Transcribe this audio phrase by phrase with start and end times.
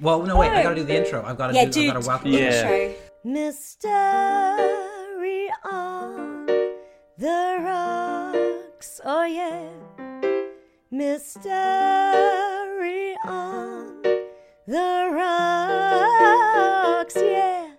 [0.00, 0.50] Well, no, wait.
[0.50, 1.24] I gotta do the intro.
[1.24, 1.70] I've got to Yeah, do.
[1.70, 1.96] dude.
[1.96, 2.34] I've got to welcome.
[2.34, 2.94] Intro.
[3.24, 3.90] Mystery
[5.64, 6.46] on
[7.18, 9.68] the rocks, oh yeah.
[10.90, 11.46] Mystery
[13.24, 14.02] on
[14.66, 17.70] the rocks, yeah.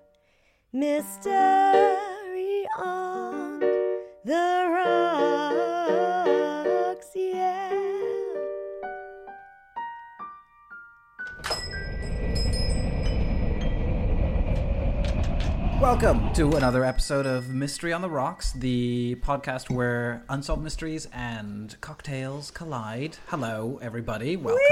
[0.73, 3.59] Mystery on
[4.25, 4.56] the
[15.79, 21.79] Welcome to another episode of Mystery on the Rocks, the podcast where unsolved mysteries and
[21.81, 23.17] cocktails collide.
[23.27, 24.37] Hello, everybody.
[24.37, 24.63] Welcome.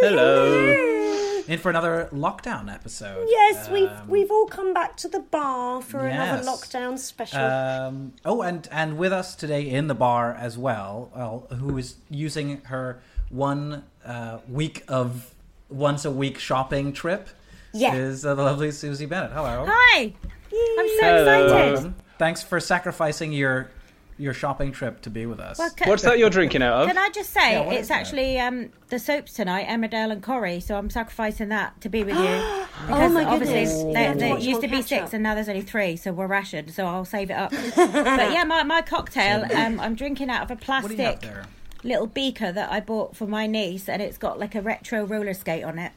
[0.00, 1.42] Hello.
[1.48, 3.28] In for another lockdown episode.
[3.30, 7.40] Yes, we've Um, we've all come back to the bar for another lockdown special.
[7.40, 11.96] Um, oh, and and with us today in the bar as well, well who is
[12.10, 13.00] using her
[13.30, 15.34] one uh, week of
[15.70, 17.30] once a week shopping trip?
[17.72, 17.94] Yeah.
[17.94, 19.32] is uh, the lovely Susie Bennett.
[19.32, 19.64] Hello.
[19.66, 20.12] Hi!
[20.52, 21.44] I'm so Hello.
[21.72, 21.94] excited.
[22.18, 23.70] Thanks for sacrificing your
[24.18, 25.58] your shopping trip to be with us.
[25.58, 26.86] Well, can, What's that you're drinking out of?
[26.88, 30.76] can I just say, Yeah, it's actually um, the soaps tonight, Emmerdale and Corrie, so
[30.76, 32.22] I'm sacrificing that to be with you.
[32.84, 33.82] Oh Because my obviously goodness.
[33.84, 35.12] You there, have there used to be six up.
[35.14, 37.50] and now there's only three, so we're rationed, so I'll save it up.
[37.76, 41.20] but yeah, my, my cocktail, um, I'm drinking out of a what do you have
[41.20, 41.46] plastic
[41.84, 45.34] little beaker that I bought for my niece, and it's got like a retro roller
[45.34, 45.92] skate on it.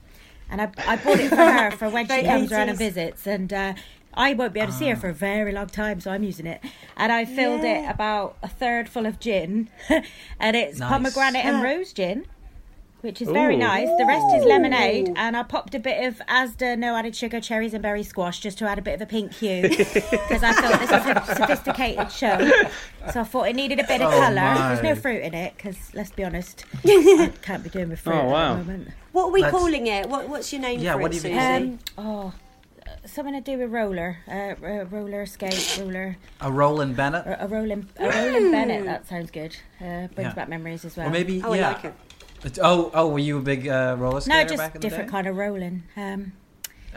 [0.50, 2.70] And I, I bought it for her for when she comes around 80s.
[2.70, 3.28] and visits.
[3.28, 3.74] And uh,
[4.18, 4.96] I won't be able to see Ah.
[4.96, 6.62] her for a very long time, so I'm using it.
[6.98, 9.70] And I filled it about a third full of gin,
[10.40, 10.90] and it's Nice.
[10.90, 12.26] pomegranate and rose gin.
[13.02, 13.88] Which is very nice.
[14.00, 17.76] The rest is lemonade, and I popped a bit of Asda no added sugar, cherries,
[17.76, 20.80] and berry squash just to add a bit of a pink hue because I thought
[20.80, 22.52] this was a sophisticated show.
[23.12, 24.34] So I thought it needed a bit of Oh, colour.
[24.42, 24.70] my.
[24.70, 28.16] There's no fruit in it because let's be honest, I can't be doing with fruit
[28.16, 28.54] Oh, wow.
[28.54, 28.90] at the moment.
[29.12, 30.10] what are we Let's- calling it?
[30.10, 31.36] What, what's your name Yeah, for what it, do you Susie?
[31.36, 31.80] think?
[32.00, 32.34] Um, oh,
[33.06, 37.48] something to do with roller, uh, uh, roller skate, roller, A Roland Bennett, a, a
[37.48, 38.86] rolling, a rolling Bennett.
[38.86, 39.56] That sounds good.
[39.80, 40.34] Uh, brings Yeah.
[40.34, 41.08] back memories as well.
[41.08, 41.70] or maybe oh, yeah.
[41.70, 41.94] I like it.
[42.44, 45.08] It's- Oh, oh, were you a big uh, roller skater no, back just in different
[45.08, 45.16] the day?
[45.18, 45.84] kind of rolling.
[45.98, 46.34] Um,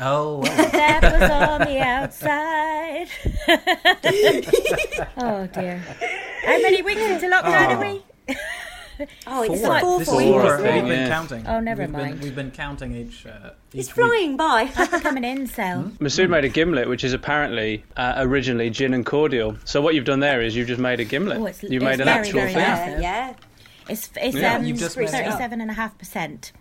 [0.01, 0.71] Oh, well.
[0.71, 3.09] that was on the outside.
[5.17, 5.79] oh dear.
[6.45, 8.03] How many weeks into lockdown are we?
[9.27, 9.69] Oh, it's Four.
[9.69, 10.51] like four This for is four, four.
[10.51, 11.09] I isn't We've been Yeah.
[11.09, 11.47] counting.
[11.47, 12.13] Oh, never we've mind.
[12.15, 13.27] Been, we've been counting each.
[13.27, 14.07] Uh, each It's week.
[14.07, 14.65] flying by.
[14.67, 15.91] Become an incel.
[15.99, 19.57] Masood made a gimlet, which is apparently uh, originally gin and cordial.
[19.65, 21.39] So what you've done there is you've just made a gimlet.
[21.39, 22.61] Oh, it's- you've it's made an very, actual very thing.
[22.63, 23.35] yeah, yeah.
[23.89, 24.57] It's it's Yeah.
[24.57, 26.53] um You've just made it thirty-seven and a half percent.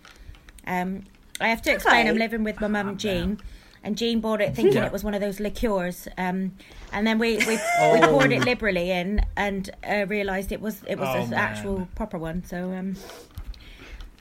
[0.66, 1.04] Um,
[1.40, 2.00] I have to explain.
[2.00, 2.08] Okay.
[2.10, 3.38] I'm living with my mum Jean,
[3.84, 4.86] and Jean bought it thinking Yeah.
[4.86, 6.08] it was one of those liqueurs.
[6.18, 6.52] Um,
[6.92, 8.08] and then we we, we Oh.
[8.10, 12.18] poured it liberally in, and uh, realised it was it was Oh, an actual proper
[12.18, 12.44] one.
[12.44, 12.96] So um,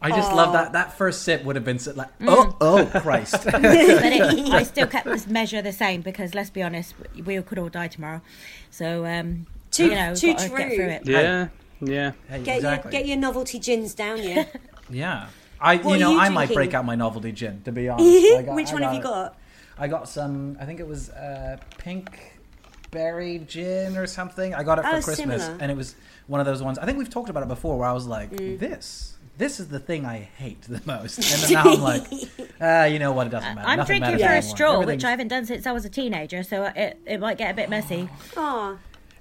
[0.02, 0.74] I just love that.
[0.74, 3.32] That first sip would have been so- like, oh, oh, Christ.
[3.46, 6.94] but it, I still kept this measure the same because let's be honest,
[7.26, 8.22] we could all die tomorrow.
[8.70, 10.76] So um, Too- you know, too gotta get true.
[10.76, 11.02] through it.
[11.08, 11.48] Yeah,
[11.82, 12.12] yeah.
[12.30, 12.92] Hey, Get exactly.
[12.92, 14.46] your get your novelty gins down, yeah.
[14.90, 15.28] Yeah.
[15.60, 17.64] I, What you know, you I might break out my novelty gin.
[17.64, 19.36] To be honest, I got- Which I one have you got?
[19.80, 20.58] I got some.
[20.60, 22.34] I think it was uh, pink
[22.92, 24.54] berry gin or something.
[24.56, 25.62] I got it for Oh, Christmas, similar.
[25.62, 25.96] and it was
[26.28, 26.78] one of those ones.
[26.80, 28.60] I think we've talked about it before, where I was like, Mm.
[28.60, 32.04] "This, this is the thing I hate the most," and then now I'm like,
[32.62, 33.28] uh, "You know what?
[33.28, 34.56] It doesn't matter." I'm Nothing drinking for a anymore.
[34.56, 37.52] straw, which I haven't done since I was a teenager, so it, it might get
[37.52, 38.10] a bit messy.
[38.36, 38.78] Oh,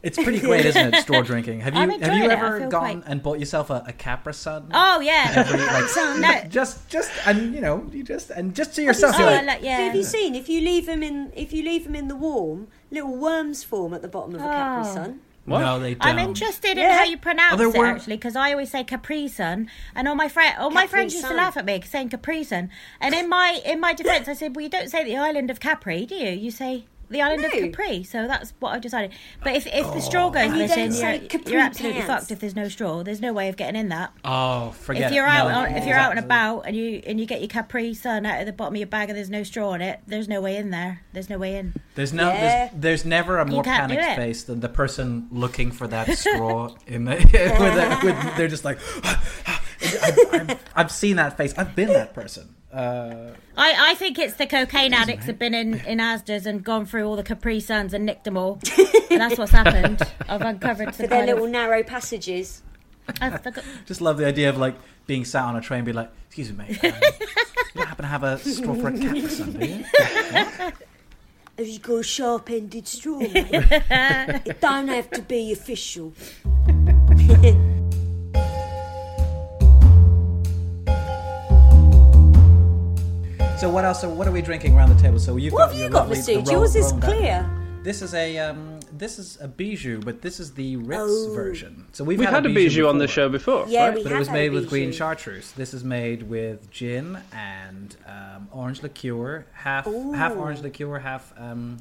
[0.07, 1.01] It's pretty great, isn't it?
[1.03, 1.61] Straw drinking.
[1.61, 2.31] Have you I'm have you it.
[2.31, 2.69] Ever gone
[3.01, 4.71] quite- and bought yourself a, a Capra Sun?
[4.73, 6.49] Oh yeah, Every, like, no.
[6.49, 9.47] just just and you know you just and just to yourself Oh, you're I like,
[9.47, 9.79] like- yeah.
[9.81, 12.69] Have you seen if you leave them in if you leave them in the warm,
[12.91, 14.95] little worms form at the bottom of a Capri Oh.
[14.95, 15.21] Sun.
[15.45, 15.61] What?
[15.61, 16.09] no they don't.
[16.09, 19.29] I'm interested in how you pronounce Oh, it were- actually, because I always say Capri
[19.29, 22.09] Sun, and all my friend, all my Capri friends used to laugh at me saying
[22.09, 22.69] Capri Sun.
[23.01, 25.61] And in my in my defence, I said, well, you don't say the island of
[25.61, 26.31] Capri, do you?
[26.31, 28.03] You say the island of Capri.
[28.03, 29.13] So that's what I've decided.
[29.43, 30.31] But if if the straw oh.
[30.31, 32.21] goes You don't missing, say you're, Capri you're absolutely pants.
[32.21, 32.31] fucked.
[32.33, 34.13] If there's no straw, there's no way of getting in that.
[34.25, 37.21] Oh, forget if you're out, No, on, if you're out and about and you and
[37.21, 39.43] you get your Capri Sun out of the bottom of your bag and there's no
[39.43, 41.03] straw in it, there's no way in there.
[41.13, 41.75] There's no way in.
[41.95, 42.41] There's no, Yeah.
[42.41, 44.17] there's, there's never a more panicked it.
[44.17, 48.65] face than the person looking for that straw in the with, a, with they're just
[48.65, 51.55] like I've, I've, I've seen that face.
[51.57, 52.56] I've been that person.
[52.73, 56.85] Uh, I, I think it's the cocaine addicts have been in, in Asda's and gone
[56.85, 58.59] through all the Capri Suns and nicked them all.
[59.11, 60.03] and that's what's happened.
[60.29, 62.63] I've uncovered the For their little of, narrow passages.
[63.21, 64.75] I've forgot- just love the idea of like
[65.07, 67.01] being sat on a train, and be like, "Excuse me, mate, um,
[67.77, 69.85] you happen to have a straw for a Capri Sun, do you?"
[71.59, 73.33] Have you got a sharp-ended straw, mate?
[73.53, 76.13] it don't have to be official.
[83.59, 84.03] So what else?
[84.03, 85.19] So what are we drinking around the table?
[85.19, 86.51] So you've What got have you got, lovely- the Masood?
[86.53, 87.11] Yours is rolling back.
[87.11, 87.51] clear.
[87.83, 91.33] This is a um, this is a bijou, but this is the Ritz Oh.
[91.35, 91.87] version.
[91.93, 93.65] So we've, We've had a bijou on the show before.
[93.69, 93.95] Yeah, right?
[93.95, 95.53] we but have it was had made with green chartreuse.
[95.53, 101.79] This is made with gin and um, orange liqueur, half half orange liqueur, half um,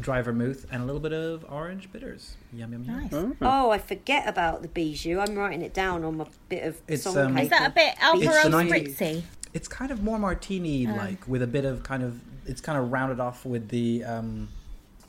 [0.00, 2.34] dry vermouth, and a little bit of orange bitters.
[2.52, 3.08] Yum yum yum.
[3.10, 3.36] Nice.
[3.42, 5.20] Oh, I forget about the bijou.
[5.20, 7.42] I'm writing it down on my bit of It's, song um, paper.
[7.44, 8.64] Is that a bit It's Alvaro.
[8.64, 9.22] Spritzy?
[9.54, 12.90] It's kind of more martini like with a bit of kind of it's kind of
[12.92, 14.48] rounded off with the um,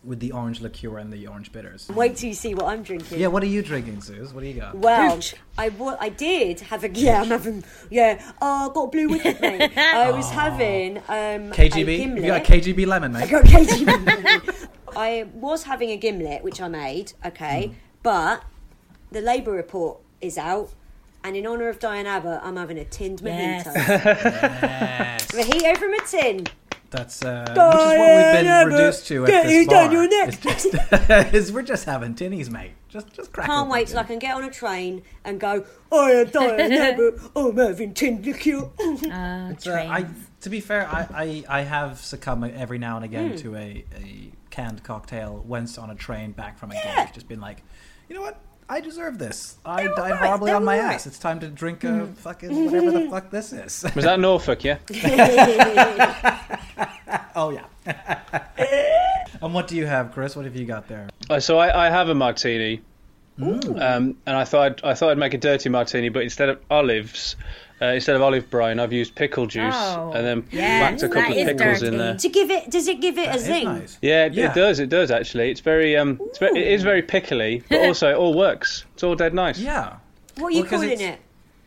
[0.04, 1.90] with the orange liqueur and the orange bitters.
[1.90, 3.20] Wait till you see what I'm drinking.
[3.20, 4.34] Yeah, what are you drinking, Suze?
[4.34, 4.76] What do you got?
[4.76, 5.20] Well,
[5.58, 7.22] I, wa- I did have a yeah.
[7.22, 8.32] I'm having yeah.
[8.42, 9.78] Oh, I got a blue WKD, mate.
[9.78, 11.98] I was having um, KGB?
[11.98, 12.24] gimlet.
[12.24, 13.24] You got KGB lemon, mate.
[13.24, 13.32] I mate.
[13.32, 14.68] got KGB.
[14.96, 17.14] I was having a gimlet, which I made.
[17.26, 18.44] Okay, but
[19.12, 20.70] the Labour report is out,
[21.24, 23.68] and in honour of Diane Abbott, I'm having a tinned Yes.
[23.68, 23.76] mojito.
[23.76, 25.26] Yes.
[25.32, 26.48] Mojito from a tin.
[26.92, 29.86] That's uh, which is what we've been Diana, reduced to at get this it down
[29.90, 29.94] bar.
[29.94, 30.28] your neck.
[30.44, 32.72] It's just, is we're just having tinnies, mate.
[32.88, 33.46] Just, just crack.
[33.48, 35.66] Can't wait till I can get on a train and go.
[35.92, 37.20] I am Diane Abbott.
[37.36, 38.72] I'm having tinned liqueur.
[38.80, 40.08] Uh, uh, I,
[40.42, 44.32] to be fair, I, I, I have succumbed every now and again to a, a
[44.50, 47.06] canned cocktail once on a train back from a Yeah.
[47.06, 47.14] gig.
[47.14, 47.62] Just been like,
[48.08, 48.40] you know what?
[48.72, 49.58] I deserve this.
[49.66, 50.96] I They're died alright, horribly they're on my alright.
[50.96, 51.08] ass.
[51.08, 52.02] It's time to drink Hmm.
[52.02, 53.84] a fucking whatever the fuck this is.
[53.96, 54.64] Was that Norfolk?
[54.64, 54.78] Yeah.
[57.36, 57.66] oh yeah.
[59.42, 60.36] and what do you have, Chris?
[60.36, 61.08] What have you got there?
[61.30, 62.82] Uh, so I, I have a martini,
[63.42, 66.60] um, and I thought I'd, I thought I'd make a dirty martini, but instead of
[66.70, 67.36] olives,
[67.82, 71.10] uh, instead of olive brine, I've used pickle juice Oh, and then yes, whacked a
[71.10, 72.16] couple of is pickles in there.
[72.18, 73.66] to give it, does it give it That a zing?
[73.66, 73.98] nice.
[74.02, 74.52] Yeah, it, Yeah.
[74.52, 74.80] it does.
[74.80, 75.50] It does actually.
[75.52, 78.86] It's very um, it's very, it is very pickly, but also it all works.
[78.94, 79.58] It's all dead nice.
[79.60, 79.96] Yeah.
[80.38, 81.20] What are you Well, 'cause calling it?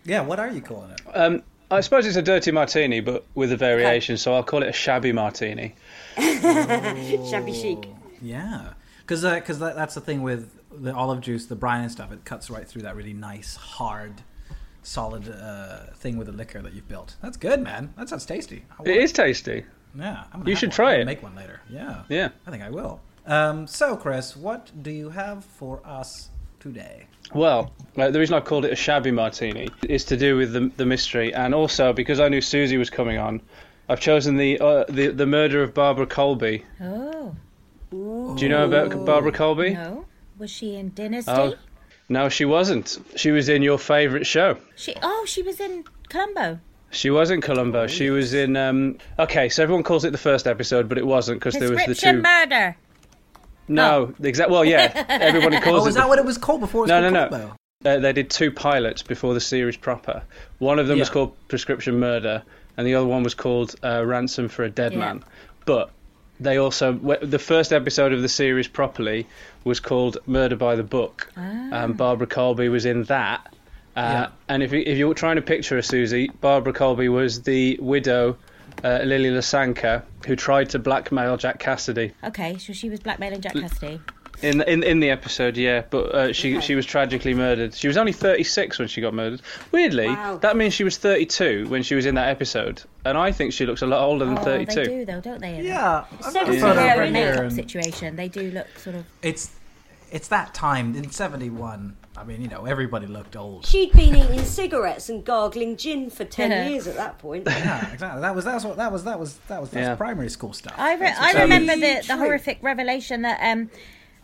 [0.04, 0.20] Yeah.
[0.22, 1.00] What are you calling it?
[1.14, 4.16] Um, I suppose it's a dirty martini, but with a variation.
[4.18, 5.74] So I'll call it a shabby martini.
[6.16, 7.88] Shabby chic.
[8.20, 12.12] Yeah, because because that, that's the thing with the olive juice, the brine and stuff.
[12.12, 14.22] It cuts right through that really nice, hard,
[14.82, 17.16] solid uh, thing with the liquor that you've built.
[17.22, 17.92] That's good, man.
[17.96, 18.64] That sounds tasty.
[18.84, 19.64] It is tasty.
[19.94, 20.74] Yeah, I'm You should one.
[20.76, 21.04] try it.
[21.04, 21.60] Make one later.
[21.68, 22.02] Yeah.
[22.08, 22.30] Yeah.
[22.46, 23.00] I think I will.
[23.26, 26.30] Um, so, Chris, what do you have for us
[26.60, 27.06] today?
[27.34, 30.86] Well, the reason I called it a shabby martini is to do with the, the
[30.86, 33.40] mystery, and also because I knew Susie was coming on,
[33.88, 36.64] I've chosen the uh, the the murder of Barbara Colby.
[36.80, 37.34] Oh,
[37.90, 39.74] Do you know about Barbara Colby?
[39.74, 40.06] no.
[40.38, 41.30] Was she in Dynasty?
[41.30, 41.54] Oh,
[42.08, 42.98] no, she wasn't.
[43.16, 44.56] She was in your favourite show.
[44.76, 46.58] She, oh, she was in Columbo.
[46.90, 47.86] She was in Columbo.
[47.86, 48.56] She was in.
[48.56, 51.78] Um, okay, so everyone calls it the first episode, but it wasn't because there was
[51.78, 52.22] the Prescription two.
[52.22, 52.76] murder.
[53.68, 54.50] No, the exact.
[54.50, 55.70] Well, yeah, everybody calls it.
[55.70, 55.88] Oh, it.
[55.88, 56.80] is the- that what it was called before?
[56.80, 57.28] It was No, called no, no.
[57.28, 57.56] Columbo?
[57.84, 60.22] Uh, they did two pilots before the series proper.
[60.58, 61.12] One of them was Yeah.
[61.14, 62.42] called Prescription Murder,
[62.76, 64.98] and the other one was called uh, Ransom for a Dead Yeah.
[64.98, 65.24] Man.
[65.64, 65.90] But
[66.42, 69.26] they also the first episode of the series properly
[69.64, 71.30] was called Murder by the Book.
[71.36, 73.46] Um, Barbara Colby was in that.
[73.94, 74.28] Uh, Yeah.
[74.48, 78.36] And if you, if you're trying to picture a Susie, Barbara Colby was the widow,
[78.82, 82.12] uh, Lilly La Sanka, who tried to blackmail Jack Cassidy.
[82.24, 84.00] Okay, so she was blackmailing Jack Cassidy.
[84.42, 87.74] In in in the episode, yeah, but uh, she she was tragically murdered.
[87.74, 89.40] She was only 36 when she got murdered.
[89.70, 90.38] Weirdly, Wow.
[90.38, 93.66] that means she was 32 when she was in that episode, and I think she
[93.66, 94.74] looks a lot older than Oh, 32.
[94.74, 95.58] they do though, don't they?
[95.58, 95.64] in?
[95.66, 96.64] Yeah, I've got a Yeah.
[96.70, 99.04] over a here, makeup and situation, they do look sort of.
[99.22, 99.50] It's
[100.10, 101.96] it's that time in '71.
[102.14, 103.64] I mean, you know, everybody looked old.
[103.64, 106.68] She'd been eating cigarettes and gargling gin for ten Yeah.
[106.68, 107.44] years at that point.
[107.46, 108.20] Yeah, exactly.
[108.20, 109.94] That was that was what that was that was that was that's Yeah.
[109.94, 110.74] primary school stuff.
[110.76, 113.70] I, re- I remember the, the horrific revelation that um,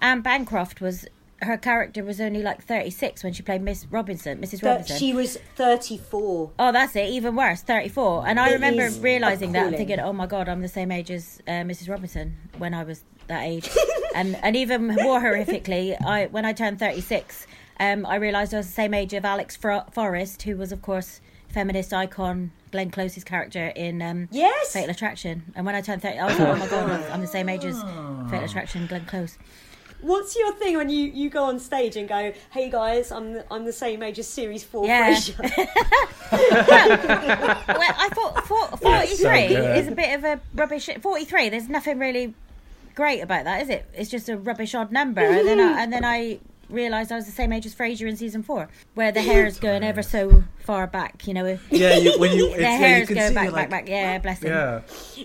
[0.00, 1.06] Anne Bancroft was
[1.40, 4.64] her character was only like 36 when she played Miss Robinson, Mrs.
[4.64, 4.98] Robinson.
[4.98, 6.50] she was thirty-four.
[6.58, 7.08] Oh, that's it.
[7.10, 8.26] Even worse, 34.
[8.26, 11.10] And I It remember realizing that and thinking, oh my god, I'm the same age
[11.12, 11.88] as uh, Mrs.
[11.88, 13.68] Robinson when I was that age.
[14.16, 17.46] and and even more horrifically, I when I turned 36,
[17.78, 21.20] um, I realized I was the same age of Alex Forrest, who was of course
[21.48, 24.72] feminist icon Glenn Close's character in um, Yes.
[24.72, 25.52] Fatal Attraction.
[25.54, 27.64] And when I turned 30, I was like, oh my god, I'm the same age
[27.64, 27.80] as
[28.28, 29.38] Fatal Attraction, Glenn Close.
[30.00, 33.44] What's your thing when you, you go on stage and go, "Hey guys, I'm the,
[33.52, 35.12] I'm the same age as Series Four Yeah.
[35.14, 35.38] Frasier."
[36.30, 39.76] well, I thought for- 43 good.
[39.78, 40.88] is a bit of a rubbish.
[41.00, 42.34] 43, there's nothing really
[42.94, 43.86] great about that, is it?
[43.94, 45.20] It's just a rubbish odd number.
[45.20, 46.38] And then I, and then I
[46.68, 49.82] realised I was the same age as Frasier in season four, where the hair's going
[49.82, 51.58] ever so far back, you know.
[51.70, 53.86] Yeah, you, when you, it's, The yeah, you hair's going see, back, you're back, like,
[53.86, 53.88] back.
[53.88, 54.50] Yeah, bless him.
[54.50, 54.80] Yeah.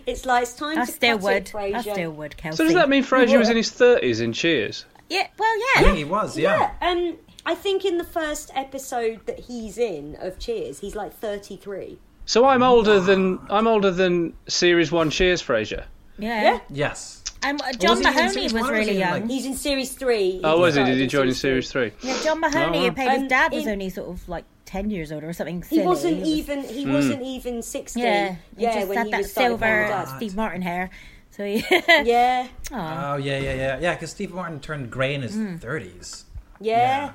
[0.05, 1.33] it's like it's time I to still cut would.
[1.33, 1.75] it, Frasier.
[1.75, 2.57] I still would, Kelsey.
[2.57, 4.85] So does that mean Frasier was in his thirties in Cheers?
[5.09, 5.83] Yeah, well, I yeah.
[5.83, 6.71] think he was, yeah.
[6.81, 11.13] Yeah, um, I think in the first episode that he's in of Cheers, he's like
[11.13, 11.99] 33.
[12.25, 15.83] So I'm older than I'm older than Series One Cheers Frasier.
[16.17, 16.41] Yeah.
[16.43, 16.59] Yeah.
[16.69, 17.22] Yes.
[17.45, 19.11] And Was John he Mahoney series was one was really young.
[19.21, 20.41] like- He's in Series 3.
[20.43, 20.83] Oh, was he?
[20.83, 21.91] Did he join in Series Three?
[22.01, 24.45] Yeah, John Mahoney, Oh, who played his Um, dad, was in- only sort of like
[24.65, 26.63] 10 years old or something He wasn't was- even.
[26.63, 28.03] He wasn't even 16.
[28.03, 28.73] Yeah, he yeah.
[28.75, 30.05] just when had he that was silver dad.
[30.17, 30.89] Steve Martin hair.
[31.31, 33.13] So he, Yeah, Aw.
[33.13, 33.79] Oh, yeah, yeah, yeah.
[33.79, 36.23] Yeah, because Steve Martin turned grey in his 30s.
[36.61, 37.11] yeah, Yeah.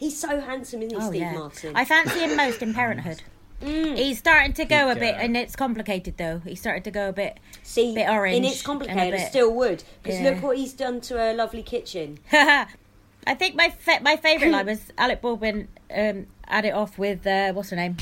[0.00, 1.72] He's so handsome, isn't he, Oh Steve yeah, Martin?
[1.76, 3.22] I fancy him most in Parenthood.
[3.60, 5.24] He's starting to go a bit, can.
[5.24, 6.40] and it's complicated though.
[6.44, 7.38] He's started to go a bit.
[7.62, 9.18] See, bit orange and it's and complicated.
[9.18, 10.30] bit- still would because Yeah.
[10.30, 12.18] look what he's done to her lovely kitchen.
[12.32, 17.26] I think my fa- my favourite line was Alec Baldwin um, had it off with
[17.26, 17.96] uh, what's her name,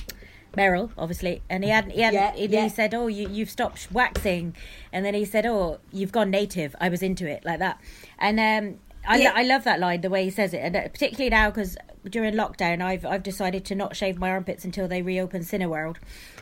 [0.56, 2.64] Meryl, obviously, and he had he had Yeah, he, yeah.
[2.64, 4.54] he said, "Oh, you you've stopped waxing,"
[4.92, 7.80] and then he said, "Oh, you've gone native." I was into it like that,
[8.18, 9.32] and um, I, Yeah.
[9.34, 11.76] I love that line the way he says it, and uh, particularly now because
[12.10, 15.96] during lockdown, I've I've decided to not shave my armpits until they reopen Cineworld.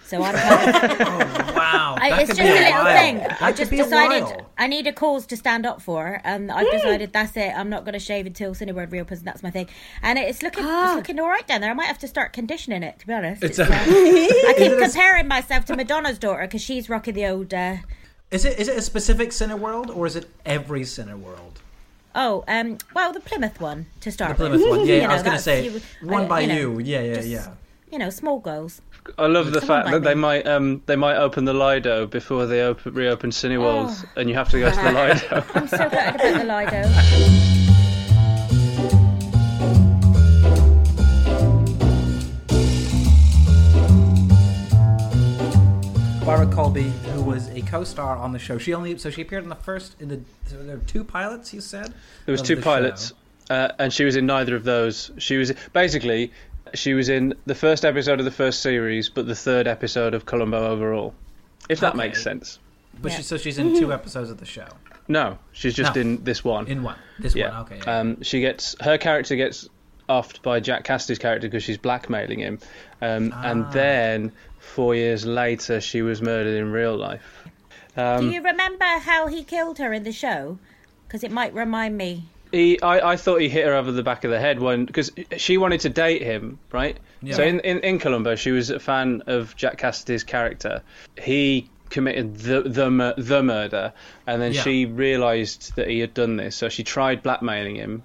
[0.07, 1.01] So I'm kind of,
[1.49, 1.97] Oh, wow.
[1.99, 2.97] I, it's just be a little while.
[2.99, 3.19] thing.
[3.19, 4.45] That I just decided.
[4.59, 7.53] I need a cause to stand up for, and I've decided that's it.
[7.57, 9.21] I'm not going to shave until Cineworld reopens.
[9.21, 9.67] And that's my thing,
[10.03, 11.71] and it's looking it's looking all right down there.
[11.71, 12.99] I might have to start conditioning it.
[12.99, 16.19] To be honest, It's It's, a- uh, I keep it a- comparing myself to Madonna's
[16.19, 17.55] daughter because she's rocking the old.
[17.55, 17.77] Uh,
[18.31, 21.57] Is it is it a specific Cineworld or is it every Cineworld?
[22.15, 24.71] Oh, um, well, the Plymouth one to start The Plymouth with.
[24.71, 24.87] one.
[24.87, 26.79] Yeah, You I know, was going to that's- say you- one I- by you you.
[26.81, 27.49] Yeah, yeah, just- yeah.
[27.93, 28.81] You know, small goals.
[29.19, 32.07] I love the Come fact on, that they might um they might open the Lido
[32.07, 34.09] before they open reopen Cineworld, Oh.
[34.21, 35.45] and you have to go to the Lido.
[35.55, 37.95] I'm so gutted about the Lido.
[46.25, 47.14] Barbara Colby, who
[47.49, 50.09] was a co-star on the show, she only so she appeared in the first in
[50.09, 51.53] the so there were two pilots.
[51.55, 51.93] You said
[52.27, 53.13] There was two the pilots,
[53.51, 55.11] uh, and she was in neither of those.
[55.19, 56.33] She was basically
[56.75, 60.27] she was in the first episode of the first series, but the third episode of
[60.27, 61.15] Columbo overall.
[61.69, 61.99] If that Okay.
[61.99, 62.59] makes sense.
[63.01, 63.19] but Yeah.
[63.19, 64.67] she, so she's in two episodes of the show.
[65.09, 66.01] No, she's just No.
[66.01, 66.67] in this one.
[66.67, 67.51] In one, this yeah.
[67.51, 67.61] one.
[67.63, 67.81] Okay.
[67.85, 67.99] yeah.
[67.99, 69.69] Um, she gets her character gets
[70.09, 72.59] offed by Jack Cassidy's character because she's blackmailing him,
[73.03, 73.43] um, Ah.
[73.51, 74.33] and then
[74.65, 77.45] four years later she was murdered in real life.
[77.97, 80.59] Um, Do you remember how he killed her in the show?
[81.07, 82.25] Because it might remind me.
[82.51, 85.11] He, I, I thought he hit her over the back of the head when because
[85.37, 86.97] she wanted to date him, right?
[87.23, 87.35] Yeah.
[87.37, 90.83] So in, in in Columbo, she was a fan of Jack Cassidy's character.
[91.21, 93.93] He committed the the the murder,
[94.27, 94.63] and then Yeah.
[94.63, 96.55] she realised that he had done this.
[96.57, 98.03] So she tried blackmailing him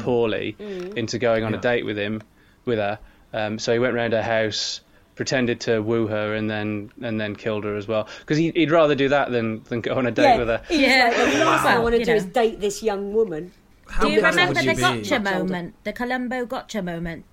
[0.00, 0.54] poorly
[0.96, 1.54] into going on Mm.
[1.54, 1.58] Yeah.
[1.58, 2.22] a date with him,
[2.66, 2.98] with her.
[3.32, 4.80] Um, so he went round her house,
[5.18, 8.08] pretended to woo her, and then and then killed her as well.
[8.20, 10.62] Because he, he'd rather do that than than go on a date yeah, with her.
[10.70, 11.12] Yeah.
[11.14, 12.16] like, the last thing I Well, want to do know.
[12.16, 13.52] is date this young woman.
[13.88, 14.80] How Do you gutted remember would the you be?
[15.08, 15.74] gotcha moment?
[15.84, 17.24] The Columbo gotcha moment?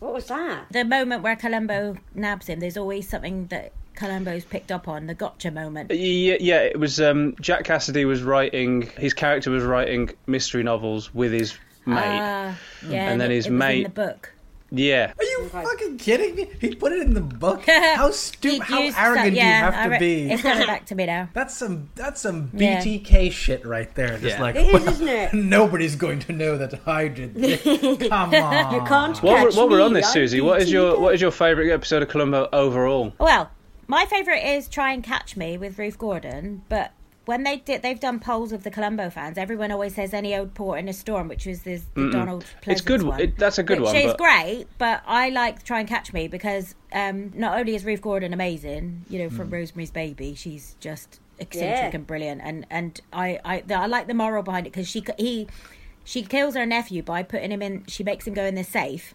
[0.00, 0.64] What was that?
[0.72, 5.14] The moment where Columbo nabs him, there's always something that Columbo's picked up on, the
[5.14, 5.90] gotcha moment.
[5.90, 8.82] Yeah, yeah, it was um, Jack Cassidy was writing.
[8.98, 11.54] His character was writing mystery novels with his
[11.86, 11.96] mate.
[11.98, 14.32] Ah, yeah, And then it- his it was mate- in the book.
[14.70, 16.48] Yeah, Are you fucking kidding me?
[16.60, 17.64] He put it in the book.
[17.66, 18.62] How stupid!
[18.62, 20.30] How used arrogant some- do you have I to be?
[20.32, 21.28] It's coming back to me now.
[21.34, 22.82] That's some that's some Yeah.
[22.82, 24.18] BTK shit right there.
[24.18, 24.42] Just Yeah.
[24.42, 25.34] like It is, isn't it?
[25.34, 27.62] nobody's going to know that I did this.
[28.08, 28.74] Come on.
[28.74, 30.40] You can't What, catch we're, what we're on this, Susie?
[30.40, 33.14] What is your what is your favourite episode of Columbo overall?
[33.18, 33.50] Well,
[33.86, 36.90] my favourite is Try and Catch Me with Ruth Gordon, but
[37.26, 39.36] when they did, they've done polls of the Columbo fans.
[39.36, 42.44] Everyone always says any old port in a storm, which was this the Donald.
[42.66, 43.02] It's Pleasence good.
[43.02, 43.96] One, It, that's a good which one.
[43.96, 47.84] is But great, but I like Try and Catch Me because um, not only is
[47.84, 51.96] Ruth Gordon amazing, you know, from Rosemary's Baby, she's just eccentric Yeah.
[51.98, 55.46] and brilliant, and and I I, I like the moral behind it because she he
[56.04, 57.84] she kills her nephew by putting him in.
[57.88, 59.14] She makes him go in the safe.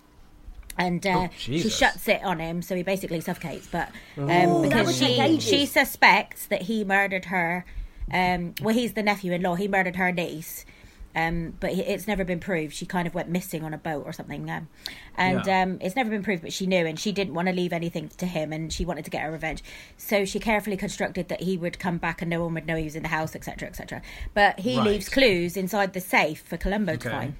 [0.77, 3.67] And uh, Oh, she shuts it on him, so he basically suffocates.
[3.67, 7.65] But um, that because she she suspects that he murdered her.
[8.11, 9.55] Um, well, he's the nephew-in-law.
[9.55, 10.65] He murdered her niece,
[11.13, 12.73] Um, but it's never been proved.
[12.73, 14.69] She kind of went missing on a boat or something, um,
[15.17, 15.61] and Yeah.
[15.63, 16.41] um, it's never been proved.
[16.41, 19.03] But she knew, and she didn't want to leave anything to him, and she wanted
[19.03, 19.61] to get her revenge.
[19.97, 22.85] So she carefully constructed that he would come back and no one would know he
[22.85, 24.01] was in the house, etc., etc.
[24.33, 24.87] But he Right.
[24.87, 27.35] leaves clues inside the safe for Columbo to find.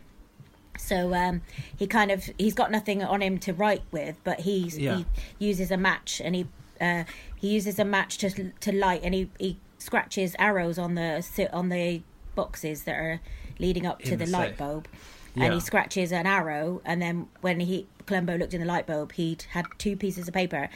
[0.78, 1.42] So um,
[1.78, 4.98] he kind of he's got nothing on him to write with, but he's Yeah.
[5.40, 6.48] he uses a match and he
[6.82, 7.06] uh,
[7.38, 11.70] he uses a match to to light and he, he scratches arrows on the on
[11.70, 12.02] the
[12.36, 13.20] boxes that are
[13.60, 14.88] leading up to the, the light bulb,
[15.36, 15.46] Yeah.
[15.46, 19.12] and he scratches an arrow and then when he Columbo looked in the light bulb,
[19.14, 20.70] he'd had two pieces of paper,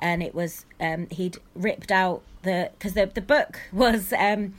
[0.00, 4.54] and it was um, he'd ripped out the because the the book was um,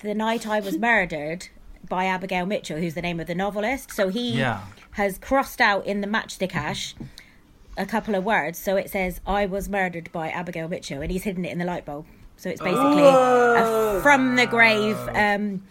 [0.00, 1.48] the night I was murdered
[1.88, 3.90] by Abigail Mitchell, who's the name of the novelist.
[3.92, 4.62] So he Yeah.
[4.92, 6.94] has crossed out in the matchstick ash
[7.76, 8.58] a couple of words.
[8.58, 11.64] So it says, I was murdered by Abigail Mitchell, and he's hidden it in the
[11.64, 12.06] light bulb.
[12.42, 15.62] So it's basically a from the grave, um,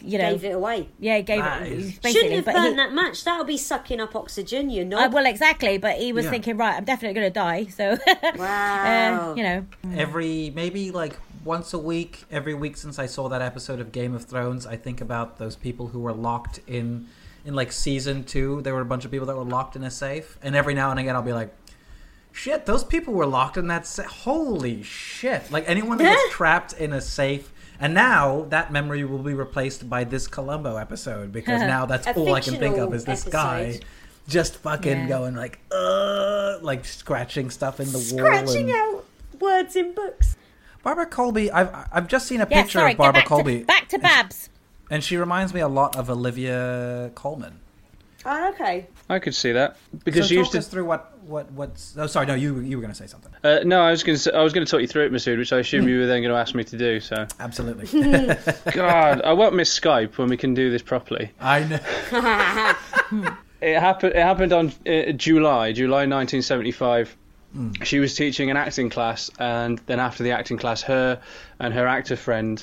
[0.00, 0.30] you know.
[0.32, 0.88] Gave it away.
[0.98, 1.72] Yeah, he gave That it.
[1.72, 3.22] is- Basically, Shouldn't have burned he, that match.
[3.22, 4.96] That'll be sucking up oxygen, you know.
[4.98, 5.76] uh, well, exactly.
[5.76, 6.30] But he was Yeah.
[6.30, 7.66] thinking, right, I'm definitely going to die.
[7.66, 7.98] So,
[8.36, 9.32] Wow.
[9.32, 13.40] uh, you know, every maybe like once a week every week since i saw that
[13.40, 17.06] episode of game of thrones i think about those people who were locked in
[17.44, 19.90] in like season two there were a bunch of people that were locked in a
[19.90, 21.54] safe and every now and again i'll be like
[22.36, 26.72] shit those people were locked in that safe holy shit like anyone that gets trapped
[26.74, 27.50] in a safe
[27.80, 32.34] and now that memory will be replaced by this columbo episode because now that's all
[32.34, 33.80] i can think of is this guy
[34.28, 35.08] just fucking Yeah.
[35.08, 39.04] going like uh like scratching stuff in the wall Scratching out
[39.40, 40.36] words in books.
[40.82, 42.62] Barbara Colby, I've I've just seen a yeah.
[42.62, 44.48] picture Sorry, of Barbara back Colby, to back to Babs.
[44.90, 47.60] and she reminds me a lot of Olivia Colman.
[48.24, 48.86] Oh, okay.
[49.08, 50.58] I could see that because so she talk used to.
[50.58, 51.96] us through what what what's.
[51.98, 53.32] Oh, sorry, no, you you were going to say something.
[53.42, 54.34] Uh, no, I was going to.
[54.36, 56.22] I was going to talk you through it, Masood, which I assume you were then
[56.22, 57.00] going to ask me to do.
[57.00, 57.86] So, Absolutely,
[58.72, 61.30] God, I won't miss Skype when we can do this properly.
[61.40, 62.74] I know.
[63.62, 64.12] It happened.
[64.14, 67.16] It happened on uh, July, July 1975.
[67.54, 67.72] Hmm.
[67.84, 71.20] She was teaching an acting class, and then after the acting class, her
[71.58, 72.62] and her actor friend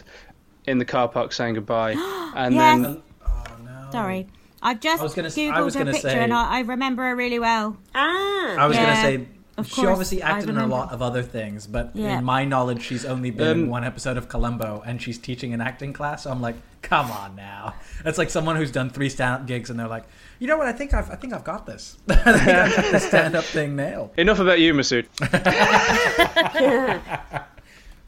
[0.67, 1.93] in the car park saying goodbye,
[2.35, 2.81] and Yes.
[2.81, 3.87] then Oh no.
[3.91, 4.27] Sorry,
[4.65, 6.57] I've just I was gonna s- I googled was her gonna picture say- and I,
[6.57, 7.77] I remember her really well.
[7.93, 8.55] Ah.
[8.57, 9.27] I was Yeah, going to say.
[9.57, 12.17] of she obviously acted in a lot of other things, but Yeah.
[12.17, 15.53] in my knowledge, she's only been in Um, one episode of Columbo, and she's teaching
[15.53, 16.23] an acting class.
[16.23, 17.75] So I'm like, come on now.
[18.03, 20.05] It's like someone who's done three stand-up gigs, and they're like,
[20.39, 20.65] you know what?
[20.67, 21.97] I think I've I think I've got this.
[22.09, 24.09] I think I've got the stand-up thing nailed.
[24.17, 25.05] enough about you, Masood.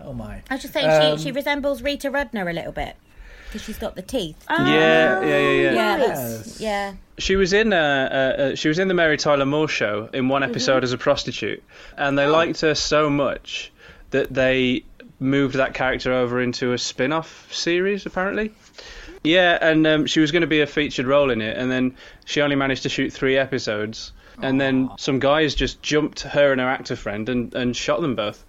[0.02, 0.42] Oh my.
[0.50, 2.96] I was just saying Um, she, she resembles Rita Rudner a little bit
[3.56, 4.36] because she's got the teeth.
[4.50, 4.70] Ah.
[4.70, 5.74] yeah, yeah, yeah, yeah.
[5.74, 6.60] yeah, Yes.
[6.60, 6.94] yeah.
[7.18, 10.28] She was in uh, uh, uh, she was in the Mary Tyler Moore show in
[10.28, 11.64] one episode as a prostitute,
[11.98, 13.72] and they liked her so much
[14.12, 14.84] that they
[15.22, 18.52] moved that character over into a spin-off series apparently.
[19.24, 21.96] Yeah, and um, she was going to be a featured role in it, and then
[22.26, 26.60] she only managed to shoot three episodes, and then some guys just jumped her and
[26.60, 28.45] her actor friend and, and shot them both.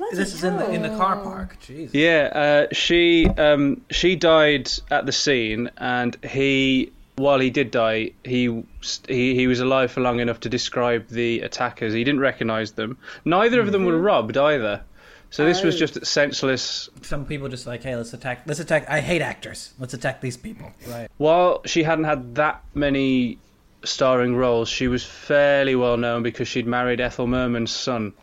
[0.00, 1.58] Bloody This is in the in the car park.
[1.60, 1.90] Jeez.
[1.92, 2.30] Yeah,
[2.70, 8.64] uh, she um, she died at the scene, and he, while he did die, he
[9.06, 11.92] he he was alive for long enough to describe the attackers.
[11.92, 12.96] He didn't recognise them.
[13.26, 14.80] Neither of them were robbed either.
[15.28, 15.78] So this was Oh.
[15.78, 16.88] just senseless.
[17.02, 18.44] Some people just like, hey, let's attack.
[18.46, 18.88] Let's attack.
[18.88, 19.74] I hate actors.
[19.78, 20.72] Let's attack these people.
[20.88, 21.08] Right.
[21.18, 23.38] While she hadn't had that many
[23.84, 28.14] starring roles, she was fairly well known because she'd married Ethel Merman's son.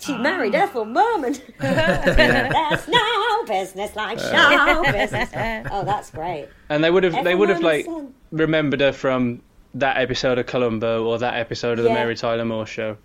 [0.00, 1.36] She married Ethel Merman.
[1.58, 5.30] There's no business like show business.
[5.70, 6.48] Oh, that's great.
[6.68, 8.14] And they would have they would have like son.
[8.32, 9.42] remembered her from
[9.74, 12.96] that episode of Columbo or that episode of the Mary Tyler Moore show.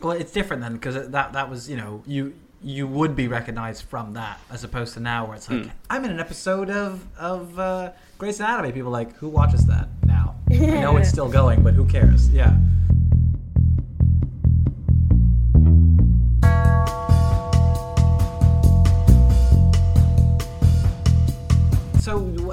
[0.00, 3.84] Well, it's different then because that that was you know you you would be recognized
[3.84, 7.58] from that as opposed to now where it's like I'm in an episode of of
[7.58, 8.72] uh, Grey's Anatomy.
[8.72, 10.36] People are like who watches that now?
[10.50, 12.28] I know it's still going, but who cares?
[12.30, 12.56] Yeah.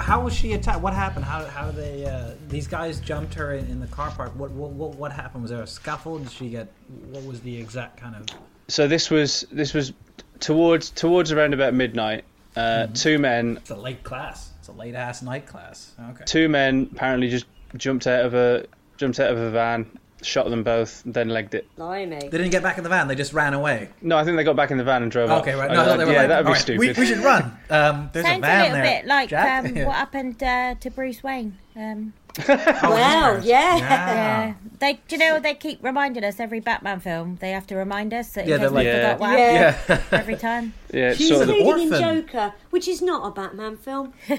[0.06, 0.82] How was she attacked?
[0.82, 1.26] What happened?
[1.26, 4.34] How how they uh, these guys jumped her in, in the car park?
[4.36, 5.42] What, what what what happened?
[5.42, 6.20] Was there a scuffle?
[6.20, 6.72] Did she get?
[7.10, 8.24] What was the exact kind of?
[8.68, 9.94] so this was this was
[10.40, 12.24] towards towards around about midnight.
[12.56, 14.52] Uh, Two men, It's a late class.
[14.60, 15.94] It's a late ass night class.
[16.12, 16.24] Okay.
[16.26, 18.66] two men apparently just jumped out of a
[18.98, 19.86] jumped out of a van,
[20.26, 21.68] shot them both, then legged it.
[21.78, 22.20] Blimey.
[22.20, 23.08] They didn't get back in the van.
[23.08, 23.90] They just ran away.
[24.02, 25.42] No, I think they got back in the van and drove off.
[25.42, 25.72] Okay, right.
[25.72, 26.80] No, I- I thought they were yeah, like, that'd be "All right, stupid.
[26.80, 27.44] We, we should run.
[27.70, 29.02] Um, there's Sounds a van a little there.
[29.02, 29.66] bit like Jack?
[29.66, 29.86] um, Yeah.
[29.86, 32.14] what happened uh, to Bruce Wayne Um,
[32.48, 33.78] Well, yeah.
[33.78, 37.38] yeah, they, do you know, they keep reminding us every Batman film.
[37.42, 39.72] They have to remind us that in Yeah, case they're we like- forgot what Yeah.
[39.72, 40.74] happened every time.
[40.94, 42.00] Yeah, it's He's sort of the, an Including in.
[42.28, 44.14] Joker, which is not a Batman film.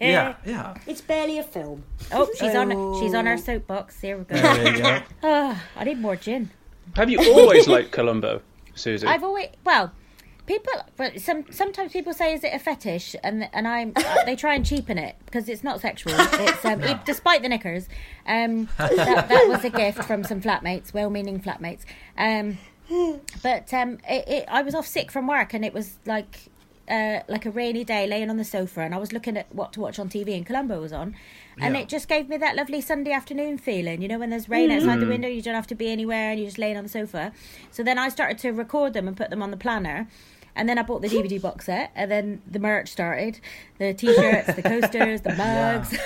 [0.00, 0.74] Yeah, yeah.
[0.86, 1.84] It's barely a film.
[2.12, 2.70] Oh, she's on.
[3.00, 4.00] She's on her soapbox.
[4.00, 4.34] Here we go.
[4.36, 5.02] There you go.
[5.22, 6.50] Oh, I need more gin.
[6.96, 8.40] have you always liked Columbo,
[8.74, 9.06] Susie?
[9.06, 9.92] I've always well,
[10.46, 10.72] people.
[10.96, 14.54] But some sometimes people say, "Is it a fetish?" And and I'm uh, they try
[14.54, 16.14] and cheapen it because it's not sexual.
[16.16, 17.88] It's um, it, despite the knickers.
[18.26, 21.84] Um, that, that was a gift from some flatmates, well-meaning flatmates.
[22.16, 22.58] Um,
[23.42, 26.48] but um, it, it, I was off sick from work, and it was like.
[26.90, 29.72] Uh, like a rainy day, laying on the sofa, and I was looking at what
[29.74, 31.14] to watch on TV, and Columbo was on,
[31.60, 31.82] and Yeah.
[31.82, 34.00] it just gave me that lovely Sunday afternoon feeling.
[34.02, 36.38] You know, when there's rain outside the window, you don't have to be anywhere, and
[36.40, 37.32] you're just laying on the sofa.
[37.70, 40.08] So then I started to record them and put them on the planner.
[40.54, 43.40] And then I bought the DVD box set, and then the merch started
[43.78, 45.96] the t shirts, the coasters, the mugs.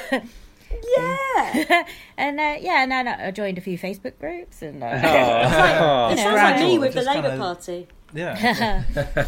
[0.96, 1.85] Yeah.
[2.16, 4.62] and uh, yeah, and then I joined a few Facebook groups.
[4.62, 6.09] And uh, Oh.
[6.12, 7.88] It sounds like me with the Labour kinda- Party.
[8.14, 8.82] Yeah.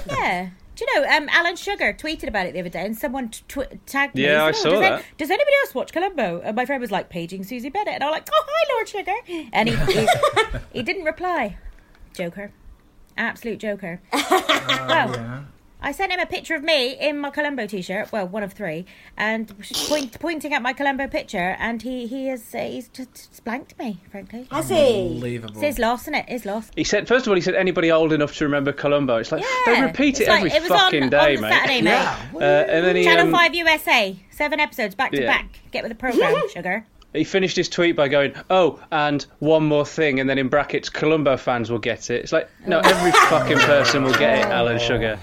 [0.08, 0.48] yeah.
[0.78, 3.42] Do you know, um, Alan Sugar tweeted about it the other day, and someone t-
[3.48, 4.22] tw- tagged me.
[4.22, 5.04] Yeah, He I saw does, that.
[5.16, 6.40] does anybody else watch Columbo?
[6.44, 7.94] And my friend was like, paging Susie Bennett.
[7.94, 9.48] And I'm like, oh, hi, Lord Sugar.
[9.52, 10.08] And he, he,
[10.74, 11.56] he didn't reply.
[12.14, 12.52] Joker.
[13.16, 14.00] Absolute joker.
[14.12, 15.42] well, yeah.
[15.80, 18.84] I sent him a picture of me in my Columbo t-shirt, well, one of three,
[19.16, 19.52] and
[19.88, 23.78] point, pointing at my Columbo picture, and he he is uh, he's just, just blanked
[23.78, 24.48] me, frankly.
[24.50, 24.74] Has he?
[25.12, 25.54] Unbelievable.
[25.54, 26.28] It's his loss, isn't it?
[26.28, 26.70] His loss.
[26.74, 29.16] He said, first of all, he said anybody old enough to remember Columbo.
[29.18, 31.42] It's like Yeah, they repeat it It's like- every it was fucking on, day, on
[31.42, 31.52] mate.
[31.52, 31.90] Saturday, mate.
[31.90, 32.18] Yeah.
[32.34, 35.26] Uh, and then he Channel um, Five USA, seven episodes back to Yeah.
[35.26, 35.60] back.
[35.70, 36.86] Get with the program, sugar.
[37.18, 40.88] He finished his tweet by going, "Oh, and one more thing," and then in brackets,
[40.88, 42.22] Columbo fans will get it.
[42.22, 45.18] It's like, no, every fucking person will get it, Alan Sugar.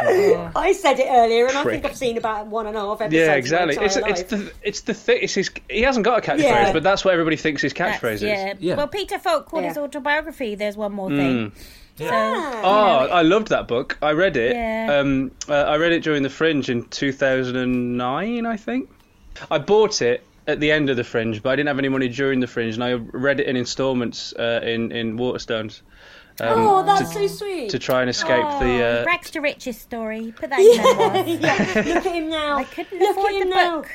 [0.00, 3.14] I said it earlier, and I think I've seen about one and a half episodes.
[3.14, 3.76] Yeah, of exactly.
[3.76, 5.18] My It's entire it's the it's the thing.
[5.22, 5.50] It's his.
[5.68, 6.72] He hasn't got a catchphrase, Yeah.
[6.72, 8.22] but that's what everybody thinks his That's- catchphrase is.
[8.22, 8.54] yeah.
[8.58, 8.74] Yeah.
[8.76, 10.54] Well, Peter Falk called his autobiography.
[10.54, 11.52] There's one more thing.
[11.98, 13.98] So Oh, I loved that book.
[14.00, 14.54] I read it.
[14.54, 14.98] Yeah.
[15.00, 18.88] Um, uh, I read it during the Fringe in 2009, I think.
[19.50, 22.08] I bought it at the end of the Fringe, but I didn't have any money
[22.08, 25.82] during the Fringe, and I read it in instalments uh, in in Waterstones.
[26.40, 27.70] Um, Oh, that's to, so sweet.
[27.70, 29.02] to try and escape the.
[29.02, 30.32] Uh, Rags to riches story.
[30.36, 31.26] Put that in memoir.
[31.26, 32.56] yeah, look at him now.
[32.56, 33.76] I couldn't look afford at him the now.
[33.80, 33.90] book.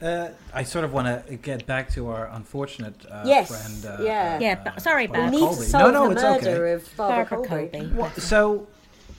[0.00, 4.00] Uh, I sort of want to get back to our unfortunate uh, Yes, friend.
[4.00, 4.38] Uh, yeah.
[4.38, 5.34] Yeah, but, sorry, Barbara Babs.
[5.34, 6.72] We need to solve No, no, the it's murder okay.
[6.72, 7.78] of Barbara, Barbara Colby.
[7.78, 7.94] Colby.
[7.94, 8.68] What- So,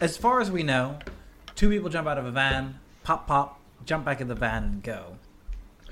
[0.02, 0.98] as far as we know,
[1.56, 4.84] two people jump out of a van, pop, pop, jump back in the van, and
[4.84, 5.17] go.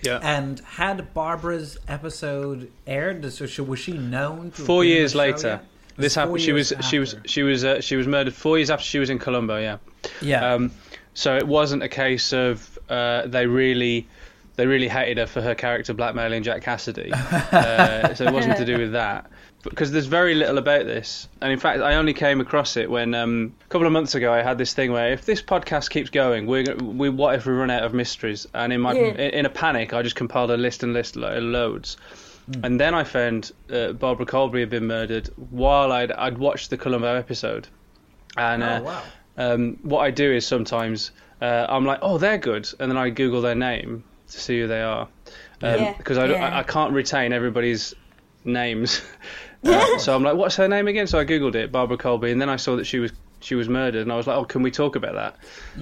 [0.01, 0.19] Yeah.
[0.21, 3.31] And had Barbara's episode aired?
[3.31, 4.51] So she, was she known?
[4.51, 5.59] To Four years later, yet?
[5.61, 6.41] It was this happened.
[6.41, 9.09] She was she was she was uh, she was murdered four years after she was
[9.09, 9.59] in Columbo.
[9.59, 9.77] Yeah.
[10.21, 10.53] Yeah.
[10.53, 10.71] Um,
[11.13, 14.07] so it wasn't a case of uh, they really
[14.55, 17.11] they really hated her for her character blackmailing Jack Cassidy.
[17.13, 19.29] uh, so it wasn't to do with that.
[19.63, 23.13] Because there's very little about this, and in fact, I only came across it when
[23.13, 26.09] um, a couple of months ago I had this thing where if this podcast keeps
[26.09, 28.47] going, we're gonna- we what if we run out of mysteries?
[28.55, 29.01] And in my Yeah.
[29.09, 31.97] in, in a panic, I just compiled a list and list lo- loads.
[32.63, 36.77] And then I found uh, Barbara Colby had been murdered while I'd I'd watched the
[36.77, 37.67] Columbo episode,
[38.35, 39.03] and uh, oh, wow.
[39.37, 43.09] um, what I do is sometimes uh, I'm like, oh, they're good, and then I
[43.11, 45.07] Google their name to see who they are,
[45.61, 45.93] Yeah.
[45.97, 46.55] because I, Yeah.
[46.55, 47.93] I, I can't retain everybody's
[48.43, 49.01] names.
[49.63, 51.07] Uh, so I'm like, what's her name again?
[51.07, 53.67] So I googled it, Barbara Colby, and then I saw that she was she was
[53.69, 55.37] murdered, and I was like, oh, can we talk about that?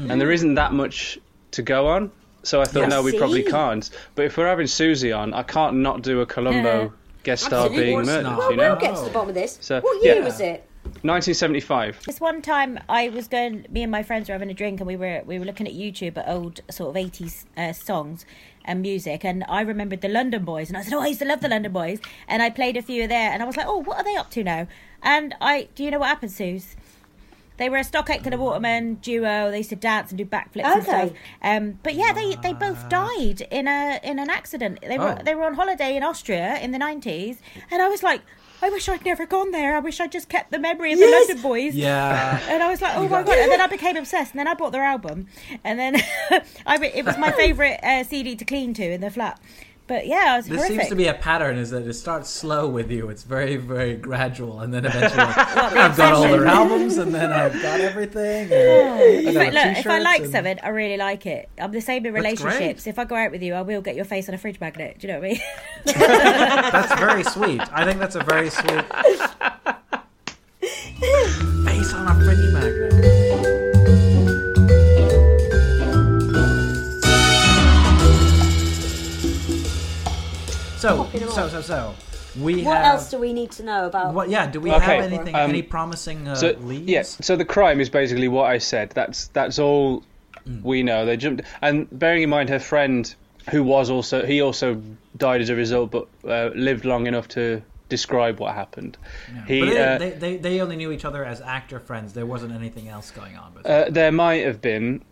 [0.10, 1.18] And there isn't that much
[1.52, 2.12] to go on.
[2.44, 2.88] So I thought, Yeah.
[2.88, 3.90] no, we probably can't.
[4.16, 7.86] But if we're having Susie on, I can't not do a Columbo guest star Absolutely.
[7.86, 8.24] being Of murdered.
[8.24, 8.52] not.
[8.52, 9.58] You know, we'll get to the bottom of this.
[9.62, 10.24] So, what year yeah.
[10.24, 10.66] was it?
[11.04, 12.06] 1975.
[12.06, 13.66] This one time, I was going.
[13.70, 15.74] Me and my friends were having a drink, and we were we were looking at
[15.74, 18.26] YouTube at old sort of eighties uh, songs
[18.70, 19.26] and music.
[19.26, 21.50] And I remembered the London Boys, and I said, "Oh, I used to love the
[21.50, 23.98] London Boys." And I played a few of there, and I was like, "Oh, what
[23.98, 24.68] are they up to now?"
[25.04, 26.76] And I, do you know what happened, Suze?
[27.58, 29.52] They were a Stock Aitken and a Waterman duo.
[29.52, 31.08] They used to dance and do backflips and Okay.
[31.08, 31.12] stuff.
[31.44, 34.80] Um, but yeah, they, they both died in a in an accident.
[34.82, 35.24] They were Oh.
[35.24, 38.22] they were on holiday in Austria in the nineties, and I was like,
[38.62, 39.76] I wish I'd never gone there.
[39.76, 41.28] I wish I'd just kept the memory of Yes.
[41.28, 41.76] the London Boys.
[41.76, 42.40] Yeah.
[42.50, 43.38] And I was like, oh my god!
[43.38, 44.32] And then I became obsessed.
[44.32, 45.28] And then I bought their album,
[45.64, 45.96] and then
[46.66, 49.40] I it was my favorite uh, CD to clean to in the flat.
[49.90, 50.80] But yeah, it was This horrific.
[50.82, 53.10] seems to be a pattern: is that it starts slow with you.
[53.10, 55.38] It's very, very gradual, and then eventually, like,
[55.76, 58.52] I've got all their albums, and then I've got everything.
[58.54, 61.50] and If I I, look, if I t-shirts like and- something, I really like it.
[61.58, 62.86] I'm the same in relationships.
[62.88, 64.98] If I go out with you, I will get your face on a fridge magnet.
[65.00, 65.42] Do you know what I mean?
[66.72, 67.62] That's very sweet.
[67.74, 68.86] I think that's a very sweet
[71.66, 73.69] face on a fridge magnet.
[80.80, 81.96] So, so, so, so.
[82.40, 82.86] We What have.
[82.86, 84.14] else do we need to know about?
[84.14, 84.30] What?
[84.30, 84.50] Yeah.
[84.50, 85.36] Do we Okay, have anything?
[85.36, 86.88] um, any promising uh, So leads?
[86.88, 88.92] yeah, so the crime is basically what I said.
[88.92, 90.04] That's that's all
[90.64, 91.06] we know.
[91.06, 93.14] They jumped, and bearing in mind her friend,
[93.50, 94.82] who was also he also
[95.18, 98.96] died as a result, but uh, lived long enough to describe what happened.
[99.48, 102.14] He But they, uh, they, they, they only knew each other as actor friends.
[102.14, 103.54] There wasn't anything else going on.
[103.66, 105.04] Uh, there might have been.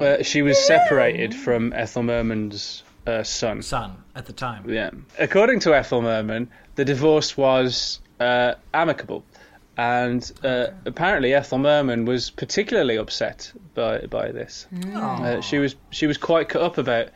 [0.00, 3.62] Uh, she was separated from Ethel Merman's uh, son.
[3.62, 4.68] son at the time.
[4.68, 4.90] Yeah.
[5.18, 9.24] According to Ethel Merman, the divorce was uh, amicable.
[9.76, 14.66] And uh, apparently, Ethel Merman was particularly upset by by this.
[14.94, 17.08] Uh, she was she was quite cut up about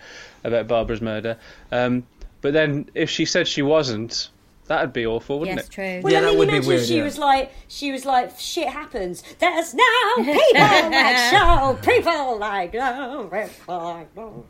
[0.43, 1.37] about Barbara's murder.
[1.71, 2.05] Um,
[2.41, 4.31] but then, if she said she wasn't,
[4.67, 5.71] that'd be awful, wouldn't Yes, it?
[5.71, 6.01] true.
[6.03, 7.05] Well, Yeah, I that mean, would be imagine weird, she yeah.
[7.05, 9.23] was like, she was like, shit happens.
[9.39, 10.35] There's now people
[10.91, 14.45] like show, people like no, people like no.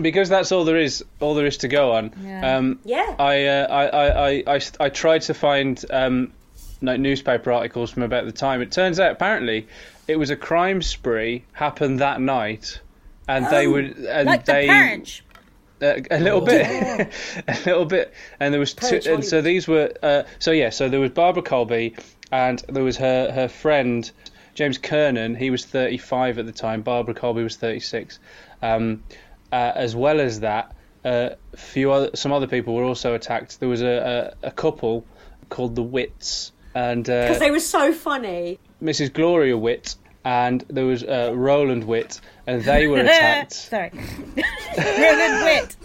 [0.00, 1.04] Because that's all there is.
[1.20, 2.12] All there is to go on.
[2.22, 2.56] Yeah.
[2.56, 3.14] Um, Yeah.
[3.18, 6.32] I, uh, I, I, I, I, I tried to find um,
[6.82, 8.62] like newspaper articles from about the time.
[8.62, 9.66] It turns out apparently
[10.08, 12.80] it was a crime spree happened that night,
[13.28, 15.22] and they would and Like they the
[15.82, 16.66] uh, a little bit,
[17.48, 20.70] a little bit, and there was two, Purge and so these were uh, so yeah,
[20.70, 21.96] so there was Barbara Colby,
[22.32, 24.10] and there was her her friend
[24.54, 25.34] James Kernan.
[25.34, 26.82] He was 35 at the time.
[26.82, 28.18] Barbara Colby was 36.
[28.62, 29.02] Um,
[29.52, 33.58] uh, as well as that, uh, few other, some other people were also attacked.
[33.60, 35.04] There was a, a, a couple
[35.48, 38.58] called the Wits and uh, Because they were so funny.
[38.82, 39.12] Mrs.
[39.12, 43.52] Gloria Witt, and there was uh, Roland Witt, and they were attacked.
[43.54, 43.90] Sorry.
[44.76, 45.76] Roland Witt.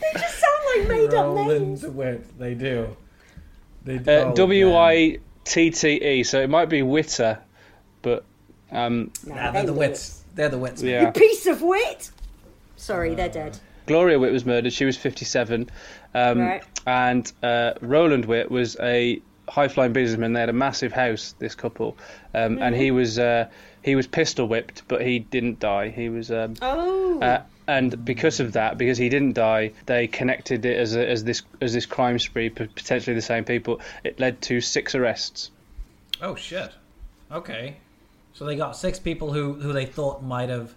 [0.00, 1.82] They just sound like made up names.
[1.84, 2.38] Roland Witt.
[2.38, 2.96] They do.
[3.84, 4.10] They do.
[4.10, 4.76] Uh, Oh, W man.
[4.76, 7.38] I T T E, so it might be Witter,
[8.02, 8.24] but
[8.72, 10.24] um, No, Nah, they they're the were wits.
[10.34, 10.82] They're the wits.
[10.82, 10.90] man.
[10.90, 11.10] yeah.
[11.10, 12.10] Piece of wit.
[12.76, 13.58] Sorry, they're dead.
[13.86, 14.72] Gloria Witt was murdered.
[14.72, 15.70] She was 57.
[16.14, 16.62] Um, Right.
[16.86, 20.32] And uh, Roland Witt was a high flying businessman.
[20.32, 21.96] They had a massive house, this couple.
[22.34, 23.48] Um, And he was uh,
[23.82, 25.88] he was pistol whipped, but he didn't die.
[25.90, 26.30] He was.
[26.30, 27.20] Um, Oh.
[27.20, 31.24] uh, and because of that, because he didn't die, they connected it as, a, as
[31.24, 33.80] this as this crime spree, potentially the same people.
[34.02, 35.50] It led to six arrests.
[36.20, 36.70] Oh shit.
[37.32, 37.76] Okay.
[38.34, 40.74] So they got six people who who they thought might have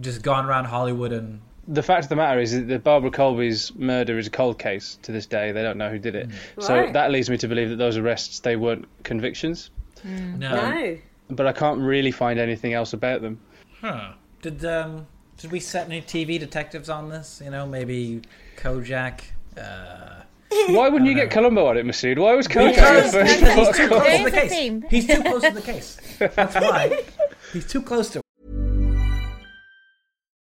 [0.00, 4.18] just gone around Hollywood and The fact of the matter is that Barbara Colby's murder
[4.18, 5.52] is a cold case to this day.
[5.52, 6.28] They don't know who did it.
[6.58, 6.92] So Right.
[6.92, 9.70] that leads me to believe that those arrests they weren't convictions.
[10.04, 10.28] no.
[10.36, 10.98] no.
[11.32, 13.38] But I can't really find anything else about them.
[13.80, 14.12] Huh.
[14.42, 15.06] Did um
[15.38, 17.40] did we set any TV detectives on this?
[17.44, 18.22] You know, maybe
[18.56, 19.20] Kojak.
[19.56, 20.22] Uh,
[20.68, 22.18] Why wouldn't you get Columbo on it, Masood?
[22.18, 24.82] Why was Kojak Because your first he's too close to the case.
[24.90, 26.00] He's too close to the case.
[26.18, 27.02] That's why.
[27.52, 28.20] He's too close to.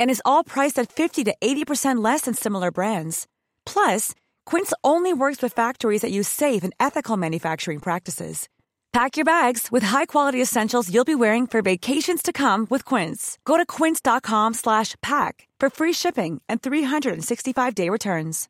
[0.00, 3.28] And is all priced at 50 to 80% less than similar brands.
[3.64, 4.14] Plus,
[4.46, 8.48] Quince only works with factories that use safe and ethical manufacturing practices.
[8.92, 13.38] Pack your bags with high-quality essentials you'll be wearing for vacations to come with Quince.
[13.44, 18.48] Go to quince.com slash pack for free shipping and 365-day returns.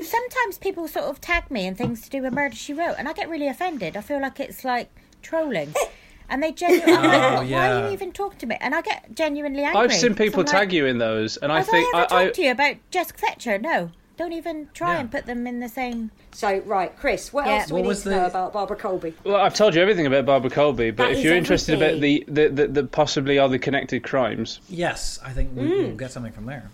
[0.00, 3.08] Sometimes people sort of tag me in things to do with Murder She Wrote, and
[3.08, 3.96] I get really offended.
[3.96, 4.88] I feel like it's like
[5.20, 5.74] trolling.
[6.32, 7.76] And they genuinely, I'm like, Oh, why yeah.
[7.82, 8.56] are you even talking to me?
[8.58, 9.82] And I get genuinely angry.
[9.82, 12.14] I've seen people So tag like, you in those, and I Have think I ever
[12.14, 13.58] I, talked to you about Jessica Fletcher?
[13.58, 13.90] No.
[14.16, 15.00] Don't even try Yeah.
[15.00, 16.10] and put them in the same.
[16.32, 17.56] So, right, Chris, what Yeah.
[17.58, 19.12] else do we What need was to know about Barbara Colby?
[19.24, 22.24] Well, I've told you everything about Barbara Colby, but That if you're interested about the,
[22.26, 25.96] the, the, the possibly other connected crimes, Yes, I think we, we'll mm.
[25.98, 26.70] get something from there.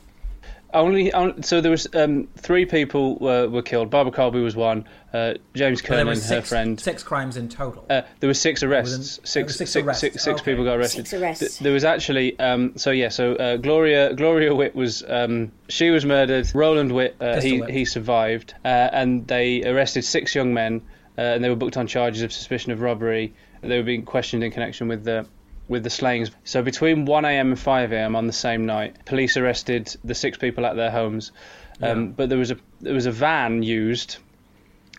[0.74, 3.90] Only, on so there was um, three people were, were killed.
[3.90, 4.86] Barbara Colby was one.
[5.12, 6.78] Uh, James But there Kernan, were her six, friend.
[6.78, 7.86] six crimes in total.
[7.88, 8.92] Uh, there were six arrests.
[8.92, 10.00] Within- Six, there were six six- arrests.
[10.02, 10.50] six- six Okay.
[10.52, 11.06] people got arrested.
[11.08, 11.40] Six arrests.
[11.40, 13.08] Th- there was actually um, so yeah.
[13.08, 16.48] So uh, Gloria Gloria Witt was um, she was murdered.
[16.54, 17.72] Roland Witt uh, he whipped.
[17.72, 20.82] he survived, uh, and they arrested six young men,
[21.16, 23.32] uh, and they were booked on charges of suspicion of robbery.
[23.62, 25.26] They were being questioned in connection with the
[25.68, 26.30] with the slayings.
[26.44, 27.48] So between 1 a.m.
[27.48, 28.16] and 5 a.m.
[28.16, 31.30] on the same night, police arrested the six people at their homes.
[31.82, 34.16] Um, But there was a there was a van used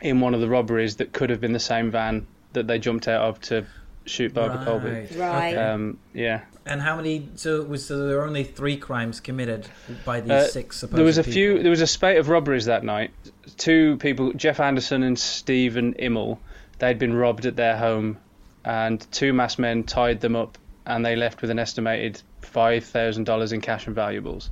[0.01, 3.07] in one of the robberies that could have been the same van that they jumped
[3.07, 3.65] out of to
[4.05, 4.89] shoot Barbara Colby.
[4.89, 5.15] Right.
[5.17, 5.55] Right.
[5.57, 6.41] Um, yeah.
[6.65, 7.27] And how many?
[7.35, 9.67] So was so there were only three crimes committed
[10.05, 10.77] by these Uh, six.
[10.77, 11.33] Supposed there was a people.
[11.33, 11.63] few.
[11.63, 13.11] There was a spate of robberies that night.
[13.57, 16.37] Two people, Jeff Anderson and Stephen Immel,
[16.77, 18.17] they'd been robbed at their home,
[18.65, 23.25] and two masked men tied them up, and they left with an estimated five thousand
[23.25, 24.49] dollars in cash and valuables.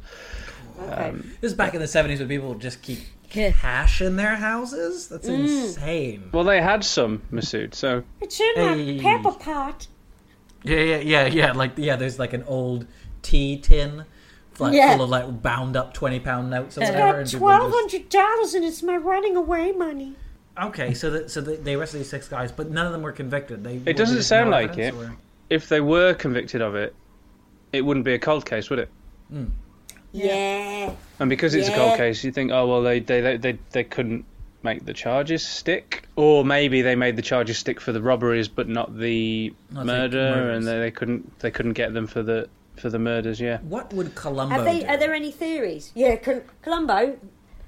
[0.79, 1.11] Okay.
[1.41, 5.07] This is back in the seventies when people just keep cash in their houses.
[5.09, 5.39] That's Mm.
[5.39, 6.29] insane.
[6.31, 7.73] Well, they had some, Masood.
[7.73, 8.99] So it's in Hey.
[8.99, 9.87] a pepper pot.
[10.63, 11.51] Yeah, yeah, yeah, yeah.
[11.53, 12.85] Like yeah, there's like an old
[13.23, 14.05] tea tin,
[14.59, 14.95] like Yeah.
[14.95, 17.11] full of like bound up twenty pound notes or It's whatever.
[17.13, 20.15] got and people twelve just- dollars and it's my running away money.
[20.61, 23.11] Okay, so that so they, they arrested these six guys, but none of them were
[23.11, 23.63] convicted.
[23.63, 24.93] They It doesn't sound no like it.
[24.93, 25.15] or-
[25.49, 26.93] if they were convicted of it,
[27.71, 28.89] it wouldn't be a cold case, would it?
[29.29, 29.45] Hmm.
[30.11, 30.93] Yeah.
[31.19, 33.83] And because it's a cold case, you think, oh well, they they they they, they
[33.83, 34.25] couldn't
[34.63, 38.67] make the charges stick, or maybe they made the charges stick for the robberies, but
[38.67, 40.57] not the Not murder, murders.
[40.57, 43.39] and they, they couldn't they couldn't get them for the for the murders.
[43.39, 43.59] Yeah.
[43.59, 44.85] What would Columbo Have they?
[44.85, 45.91] Are there any theories?
[45.95, 47.17] Yeah, Col- Columbo.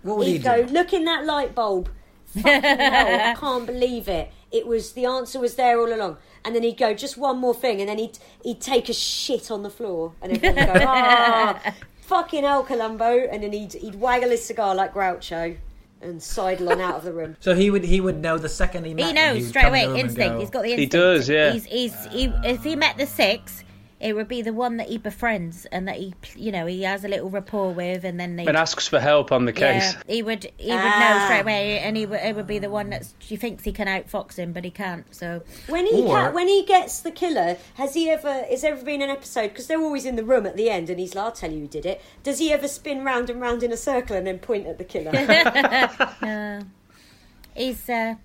[0.03, 0.73] what would he He'd go do?
[0.73, 1.89] look in that light bulb.
[2.33, 4.31] Fucking hell, I can't believe it.
[4.51, 6.17] It was the answer was there all along.
[6.43, 9.51] And then he'd go just one more thing, and then he'd he'd take a shit
[9.51, 13.27] on the floor, and everyone would go ah, fucking hell, Columbo.
[13.27, 15.57] And then he'd he'd waggle his cigar like Groucho,
[16.01, 17.35] and sidle on out of the room.
[17.41, 19.07] So he would he would know the second he met.
[19.07, 20.33] He knows would straight away, to them and instinct.
[20.33, 20.93] go, He's got the instinct.
[20.93, 21.51] He does, yeah.
[21.51, 23.63] He's, he's, he, if he met the six,
[23.99, 27.03] it would be the one that he befriends and that he, you know, he has
[27.03, 28.45] a little rapport with, and then they.
[28.45, 29.93] And asks for help on the case.
[29.93, 30.43] Yeah, he would.
[30.57, 31.23] He would know Ah.
[31.25, 32.19] straight away, and he would.
[32.21, 35.05] It would be the one that she thinks he can outfox him, but he can't.
[35.13, 38.45] So When he Or- ca- when he gets the killer, has he ever?
[38.49, 39.49] Is there ever been an episode?
[39.49, 41.59] Because they're always in the room at the end, and he's like, "I'll tell you
[41.61, 44.39] who did it." Does he ever spin round and round in a circle and then
[44.39, 45.11] point at the killer?
[46.21, 46.61] No.
[47.55, 47.89] He's.
[47.89, 48.15] Uh,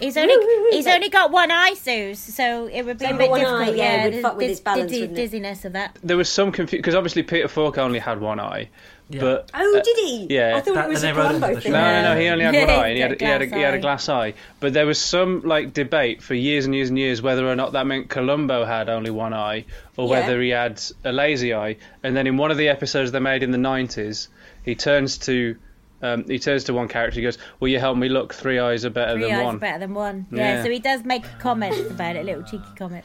[0.00, 0.34] He's only
[0.70, 3.62] he's only got one eye, Suze, so it would be a bit got difficult.
[3.62, 5.96] eye, yeah, it would the fuck with his balance, dizzy- wouldn't dizziness of that.
[6.02, 8.68] There was some confusion because obviously Peter Falk only had one eye,
[9.10, 9.20] Yeah.
[9.20, 10.26] but oh, uh, did he?
[10.30, 10.56] yeah.
[10.56, 11.72] I thought That- it was and a they wrote into Columbo the thing.
[11.72, 11.78] show.
[11.78, 12.20] No, no, no.
[12.20, 13.76] He only had one eye, and he had, he, had a, glass he had a
[13.76, 13.80] eye.
[13.80, 14.34] glass eye.
[14.60, 17.72] But there was some like debate for years and years and years whether or not
[17.72, 19.64] that meant Columbo had only one eye,
[19.96, 20.20] or Yeah.
[20.20, 21.76] whether he had a lazy eye.
[22.02, 24.28] And then in one of the episodes they made in the nineties,
[24.64, 25.56] he turns to
[26.02, 27.16] um, he turns to one character.
[27.20, 28.34] He goes, "Will you help me look?
[28.34, 30.26] Three eyes are better Three than eyes one." are better than one.
[30.30, 30.56] Yeah.
[30.56, 30.62] Yeah.
[30.64, 33.04] so he does make comments about it, a little cheeky comment.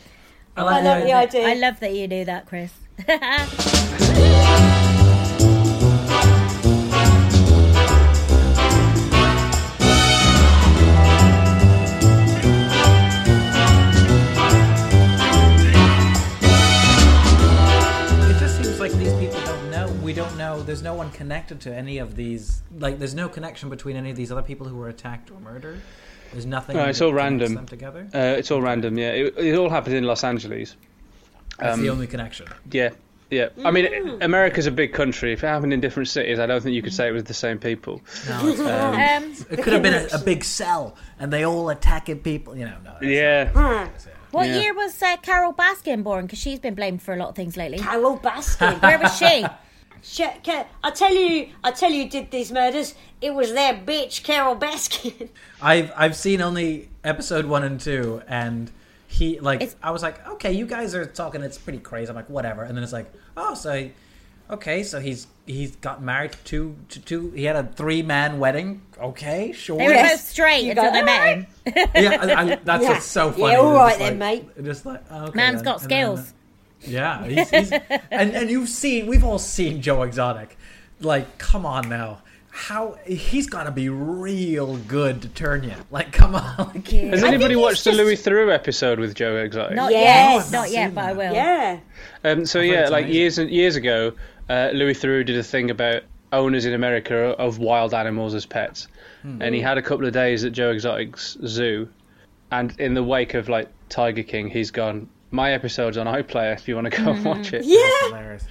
[0.56, 1.48] I I like like the the idea.
[1.48, 2.74] I love that you do that, Chris.
[20.74, 22.64] There's no one connected to any of these.
[22.76, 25.80] Like, there's no connection between any of these other people who were attacked or murdered.
[26.32, 26.76] There's nothing.
[26.76, 27.54] No, it's all random.
[27.54, 28.08] Them together.
[28.12, 28.98] Uh, it's all random.
[28.98, 30.76] Yeah, it, it all happened in Los Angeles.
[31.60, 32.48] That's um, the only connection.
[32.72, 32.90] Yeah,
[33.30, 33.50] yeah.
[33.64, 35.32] I mean, America's a big country.
[35.34, 37.36] If it happened in different cities, I don't think you could say it was the
[37.36, 38.02] same people.
[38.28, 42.22] No, it's, Um, it could have been a, a big cell, and they all attacking
[42.22, 42.58] people.
[42.58, 43.08] You know, no.
[43.08, 43.50] Yeah.
[43.50, 43.92] Hmm.
[44.32, 44.60] what Yeah.
[44.60, 46.26] year was uh, Carol Baskin born?
[46.26, 47.78] Because she's been blamed for a lot of things lately.
[47.78, 48.82] Carol Baskin.
[48.82, 49.46] Where was she?
[50.04, 52.94] Sh- Ca- I tell you, I tell you, did these murders?
[53.22, 55.30] It was their bitch, Carol Baskin.
[55.62, 58.70] I've I've seen only episode one and two, and
[59.08, 62.10] he like It's- I was like, okay, you guys are talking, it's pretty crazy.
[62.10, 63.92] I'm like, whatever, and then it's like, oh, so he,
[64.50, 67.32] okay, so he's he's got married to to two.
[67.32, 68.82] He had a three man wedding.
[69.00, 69.78] Okay, sure.
[69.78, 70.12] They were Yes.
[70.12, 71.48] both straight You until go, they met him.
[71.96, 72.90] yeah, I, I, that's Yeah.
[72.90, 73.56] what's so Yeah, funny.
[73.56, 75.64] all It's right just then, like- Just like oh, okay, Man's then.
[75.64, 76.34] got And then, uh, skills.
[76.88, 80.58] Yeah, he's, he's, and and you've seen, we've all seen Joe Exotic.
[81.00, 82.20] Like, come on now.
[82.56, 85.74] How he's got to be real good to turn you.
[85.90, 86.56] Like, come on.
[86.76, 89.76] Like, Has anybody watched the just- Louis Theroux episode with Joe Exotic?
[89.76, 90.52] Not Yes.
[90.52, 91.34] yet, not I've yet, seen but I will.
[91.34, 91.80] yeah.
[92.24, 93.16] Um, so I've yeah, like amazing.
[93.16, 94.14] years and years ago,
[94.50, 98.88] uh, Louis Theroux did a thing about owners in America of wild animals as pets,
[99.24, 99.42] Hmm.
[99.42, 101.88] and he had a couple of days at Joe Exotic's zoo,
[102.52, 105.10] and in the wake of like Tiger King, he's gone.
[105.34, 107.66] My episode's on iPlayer if you want to go and watch it.
[107.66, 107.80] Yeah.
[108.04, 108.46] hilarious.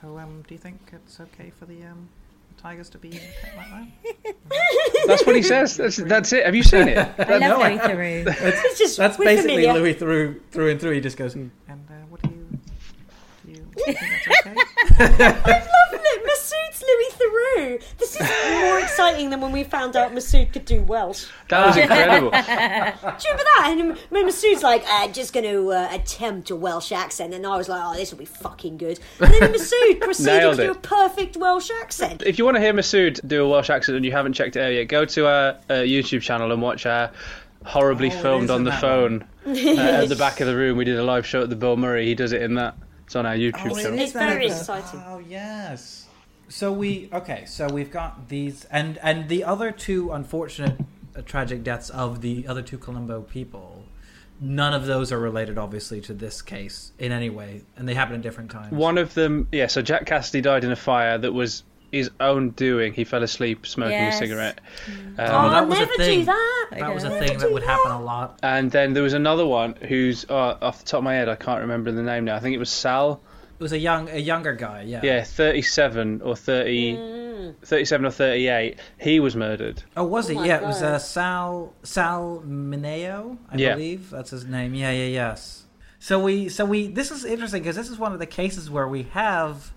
[0.00, 2.08] So, um, do you think it's okay for the um,
[2.56, 3.70] tigers to be kept like
[4.24, 4.34] that?
[5.06, 5.76] That's what he says.
[5.76, 6.44] That's, that's it.
[6.44, 6.98] Have you seen it?
[7.18, 8.36] I love No, I Louis Theroux.
[8.40, 9.80] It's just That's we're basically familiar.
[9.80, 10.92] Louis through through and through.
[10.94, 12.58] He just goes, and uh, what do you,
[13.46, 14.56] do you think that's okay?
[14.98, 17.82] Look, Masood's Louis Theroux.
[17.98, 18.28] This is
[18.62, 21.26] more exciting than when we found out Masood could do Welsh.
[21.48, 22.30] That was incredible.
[22.30, 23.66] Do you remember that?
[23.70, 27.56] And when Masood's like, I'm just going to uh, attempt a Welsh accent, and I
[27.56, 29.00] was like, oh, this will be fucking good.
[29.20, 32.22] And then Masood proceeded Nailed to do a perfect Welsh accent.
[32.24, 34.60] if you want to hear Masood do a Welsh accent and you haven't checked it
[34.60, 37.10] out yet, go to our uh, YouTube channel and watch our
[37.64, 40.76] horribly Oh, filmed on the phone uh, at the back of the room.
[40.76, 42.06] We did a live show at the Bill Murray.
[42.06, 42.74] He does it in that.
[43.06, 43.98] It's on our YouTube Oh, channel.
[43.98, 44.78] It's very episode.
[44.78, 45.02] exciting.
[45.06, 46.06] Oh yes.
[46.48, 47.44] So we okay.
[47.46, 50.78] So we've got these, and and the other two unfortunate
[51.16, 53.84] uh, tragic deaths of the other two Columbo people.
[54.40, 58.16] None of those are related, obviously, to this case in any way, and they happen
[58.16, 58.72] at different times.
[58.72, 59.68] One of them, yeah.
[59.68, 62.92] So Jack Cassidy died in a fire that was his own doing.
[62.92, 64.16] He fell asleep smoking Yes.
[64.16, 64.60] a cigarette.
[65.18, 66.18] Oh, Um, that was a never thing.
[66.20, 66.66] do that.
[66.72, 67.18] that was a know.
[67.20, 68.38] thing that would happen a lot.
[68.42, 71.28] and then there was another one who's uh, off the top of my head.
[71.28, 72.36] I can't remember the name now.
[72.36, 73.20] I think it was Sal.
[73.58, 74.82] It was a young, a younger guy.
[74.82, 75.00] Yeah.
[75.04, 77.54] Yeah, 37 or 30, Mm.
[77.62, 78.78] 37 or 38.
[78.98, 79.82] He was murdered.
[79.96, 80.34] Oh, was he?
[80.34, 80.94] my yeah, it was God.
[80.94, 83.74] uh, Sal Sal Mineo, I Yeah.
[83.74, 84.74] believe that's his name.
[84.74, 85.64] Yeah, yeah, yes.
[86.00, 86.88] So we, so we.
[86.88, 89.72] This is interesting because this is one of the cases where we have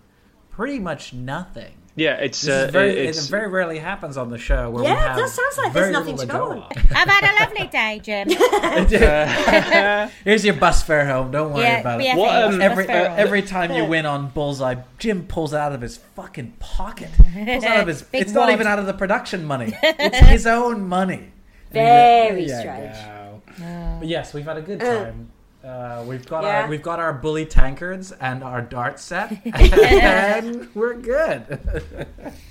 [0.50, 1.76] pretty much nothing.
[1.98, 4.70] Yeah, it's uh, very, it's it very rarely happens on the show.
[4.70, 6.58] Where Yeah, we have that sounds like there's nothing little to go on.
[6.60, 6.70] on.
[6.96, 8.30] I've had a lovely day, Jim.
[10.24, 11.32] Here's your bus fare home.
[11.32, 12.20] Don't worry yeah, about yeah, it.
[12.20, 15.82] What, um, Every uh, every time you win on Bullseye, Jim pulls it out of
[15.82, 17.10] his fucking pocket.
[17.34, 18.04] Pulls out of his.
[18.04, 18.52] Big it's not wad.
[18.52, 19.76] even out of the production money.
[19.82, 21.32] It's his own money.
[21.72, 22.96] Very There you strange.
[22.96, 23.42] go.
[24.00, 25.32] But yes, we've had a good time.
[25.68, 26.62] Uh, we've got Yeah.
[26.62, 31.60] our we've got our bully tankards and our dart set, and we're good.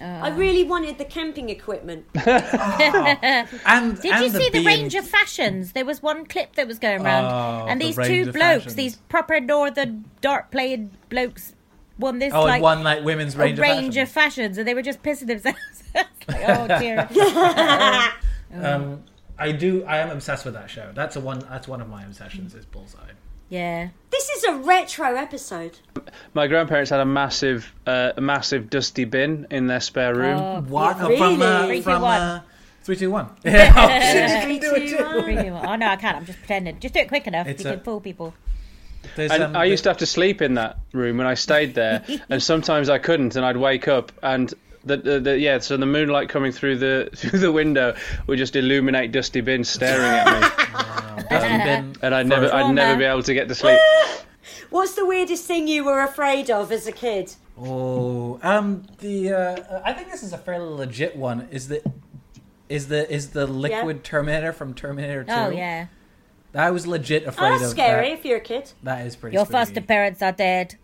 [0.00, 2.04] I really wanted the camping equipment.
[2.14, 5.72] And Did and you see the being- range of fashions?
[5.72, 8.74] There was one clip that was going around, Oh, and these range two blokes, fashions.
[8.74, 11.54] these proper northern dart playing blokes,
[11.98, 14.74] won this Oh, like one like women's a range, range of, of fashions, and they
[14.74, 15.58] were just pissing themselves.
[15.94, 16.06] like,
[16.48, 17.06] oh dear.
[17.06, 18.12] fashion.
[18.64, 19.02] Um,
[19.38, 19.84] I do.
[19.84, 20.90] I am obsessed with that show.
[20.94, 21.40] That's a one.
[21.40, 22.54] That's one of my obsessions.
[22.54, 22.98] Is Bullseye.
[23.48, 23.88] yeah.
[24.10, 25.78] This is a retro episode.
[26.34, 30.38] My grandparents had a massive, uh, a massive dusty bin in their spare room.
[30.38, 31.16] Oh, What really?
[31.18, 32.20] from uh, Three, two, from one.
[32.20, 32.42] uh,
[32.82, 33.28] three two one?
[33.44, 33.72] Yeah.
[34.40, 35.04] Oh, Three, do it two, too.
[35.04, 35.24] one.
[35.26, 35.64] Really well.
[35.66, 36.16] Oh no, I can't.
[36.16, 36.80] I'm just pretending.
[36.80, 37.46] Just do it quick enough.
[37.46, 38.32] It's you a- can fool people.
[39.14, 41.74] There's, And um, I used to have to sleep in that room when I stayed
[41.76, 44.52] there, and sometimes I couldn't, and I'd wake up and.
[44.86, 47.94] The, the, the, yeah, so the moonlight coming through the through the window
[48.26, 52.96] would just illuminate Dusty Bin staring at me, Dusty bin and I'd never I'd never
[52.98, 53.78] be able to get to sleep.
[54.70, 57.34] What's the weirdest thing you were afraid of as a kid?
[57.58, 61.48] Oh, um, the uh, I think this is a fairly legit one.
[61.50, 61.82] Is the
[62.68, 65.32] is the is the liquid Terminator from Terminator Two?
[65.32, 65.86] Oh yeah.
[66.54, 68.18] I was legit Oh, afraid that's of scary that.
[68.18, 68.72] if you're a kid.
[68.82, 69.34] That is pretty.
[69.34, 69.58] Your spooky.
[69.58, 70.76] foster parents are dead.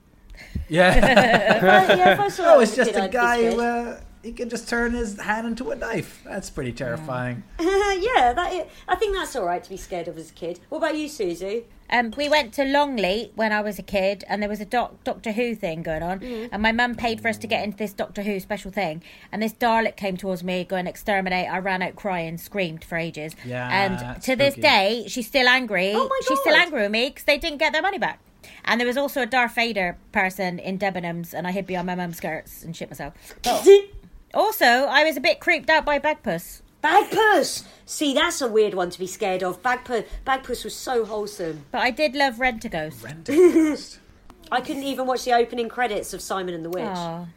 [0.68, 1.48] Yeah.
[1.62, 4.00] Uh, yeah, if I saw oh, it's just kid, a I'd be guy who uh,
[4.22, 6.22] he can just turn his hand into a knife.
[6.24, 7.42] That's pretty terrifying.
[7.60, 10.60] yeah, that is, I think that's all right to be scared of as a kid.
[10.68, 11.64] What about you, Susie?
[11.90, 15.04] Um, we went to Longleat when I was a kid, and there was a doc-
[15.04, 17.92] Doctor Who thing going on, and my mum paid for us to get into this
[17.92, 19.02] Doctor Who special thing.
[19.30, 21.48] And this Dalek came towards me, going exterminate.
[21.50, 23.36] I ran out crying, screamed for ages.
[23.44, 25.92] Yeah, and that's to this day, she's still angry.
[25.94, 28.20] Oh my She's still angry with me because they didn't get their money back.
[28.64, 31.94] And there was also a Darth Vader person in Debenhams, and I hid behind my
[31.94, 33.14] mum's skirts and shit myself.
[34.34, 36.62] Also, I was a bit creeped out by Bagpuss.
[36.82, 37.64] Bagpuss!
[37.84, 39.62] See, that's a weird one to be scared of.
[39.62, 41.66] Bagpuss, Bagpuss was so wholesome.
[41.70, 43.04] But I did love Rent a Ghost.
[43.04, 43.98] Rent-a-ghost.
[44.52, 46.84] I couldn't even watch the opening credits of Simon and the Witch.
[46.84, 47.28] Oh.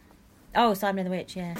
[0.54, 1.54] oh, Simon and the Witch, yeah.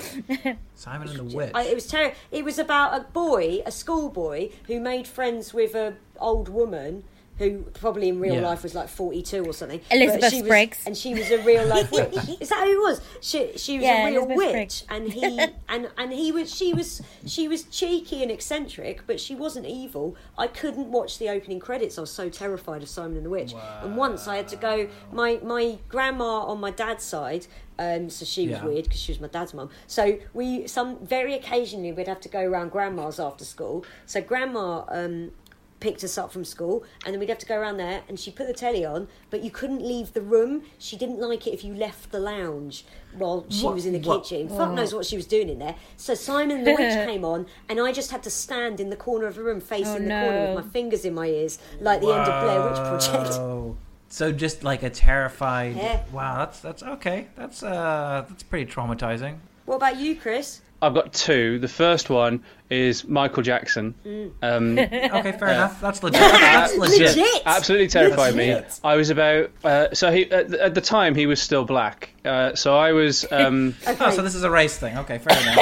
[0.74, 1.53] Simon and the Witch.
[1.55, 2.16] I, it was terrible.
[2.30, 7.05] It was about a boy, a schoolboy, who made friends with a old woman
[7.39, 8.41] who probably in real Yeah.
[8.49, 9.80] life was like forty-two or something.
[9.91, 10.78] Elizabeth But she was- Spriggs.
[10.87, 12.16] and she was a real life witch.
[12.41, 13.01] Is that who it was?
[13.20, 14.84] She she was Yeah, a real Elizabeth witch, Spriggs.
[14.89, 19.34] and he and and he was she was she was cheeky and eccentric, but she
[19.34, 20.16] wasn't evil.
[20.39, 21.99] I couldn't watch the opening credits.
[21.99, 23.55] I was so terrified of Simon and the Witch.
[23.82, 24.89] And once I had to go.
[25.12, 27.47] My my grandma on my dad's side.
[27.78, 28.64] Um, so she was Yeah.
[28.64, 29.68] weird because she was my dad's mum.
[29.87, 33.84] So we some very occasionally we'd have to go around grandma's after school.
[34.07, 35.32] So grandma um,
[35.80, 38.30] picked us up from school, and then we'd have to go around there, and she
[38.30, 40.62] put the telly on, but you couldn't leave the room.
[40.78, 42.84] She didn't like it if you left the lounge
[43.16, 44.48] while she What- was in the what- kitchen.
[44.48, 45.74] Fuck knows what she was doing in there.
[45.96, 49.26] So Simon the Witch came on, and I just had to stand in the corner
[49.26, 52.08] of the room, facing Oh, the corner with my fingers in my ears, like the
[52.12, 53.76] end of Blair Witch Project.
[54.08, 55.76] So just like a terrified.
[55.76, 56.02] Yeah.
[56.12, 57.26] Wow, that's that's okay.
[57.34, 59.38] That's uh that's pretty traumatizing.
[59.66, 60.60] What about you, Chris?
[60.82, 61.58] I've got two.
[61.58, 63.94] The first one is Michael Jackson.
[64.42, 65.80] Um, Okay, fair enough.
[65.80, 66.20] That's legit.
[66.20, 67.16] That's legit.
[67.16, 67.42] Legit.
[67.46, 68.60] absolutely terrified me.
[68.84, 72.10] I was about uh, so he at, the- at the time he was still black.
[72.24, 74.98] Uh, so I was um, Oh, so this is a race thing.
[74.98, 75.56] Okay, fair enough.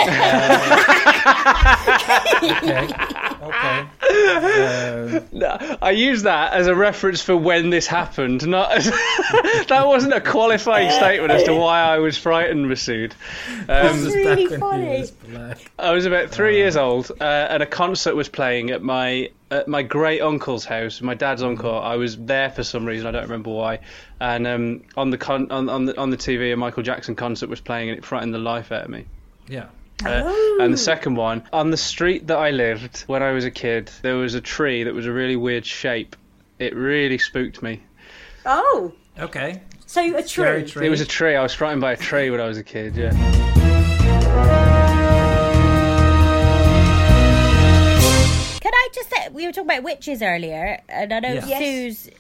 [2.62, 3.30] okay.
[3.48, 3.86] Okay.
[4.24, 8.46] Uh, No, I use that as a reference for when this happened.
[8.46, 8.84] Not as,
[9.68, 13.12] that wasn't a qualifying statement as to why I was frightened, Masood.
[13.50, 15.00] Um, this is really back funny.
[15.00, 15.12] was.
[15.78, 19.68] I was about three years old, uh, and a concert was playing at my at
[19.68, 21.00] my great uncle's house.
[21.00, 21.78] My dad's uncle.
[21.78, 23.06] I was there for some reason.
[23.06, 23.80] I don't remember why.
[24.20, 27.48] And um, on the con- on, on the on the TV, a Michael Jackson concert
[27.48, 29.06] was playing, and it frightened the life out of me.
[29.48, 29.66] Yeah.
[30.04, 33.50] Uh, and the second one, on the street that I lived when I was a
[33.50, 36.16] kid, there was a tree that was a really weird shape.
[36.58, 37.82] It really spooked me.
[38.46, 39.62] Oh, Okay.
[39.86, 40.70] so a Scary tree.
[40.70, 40.86] tree.
[40.86, 41.36] It was a tree.
[41.36, 42.96] I was frightened by a tree when I was a kid.
[42.96, 43.12] Yeah.
[48.60, 51.58] Can I just say we were talking about witches earlier, and I know Yes.
[51.58, 52.10] Sue's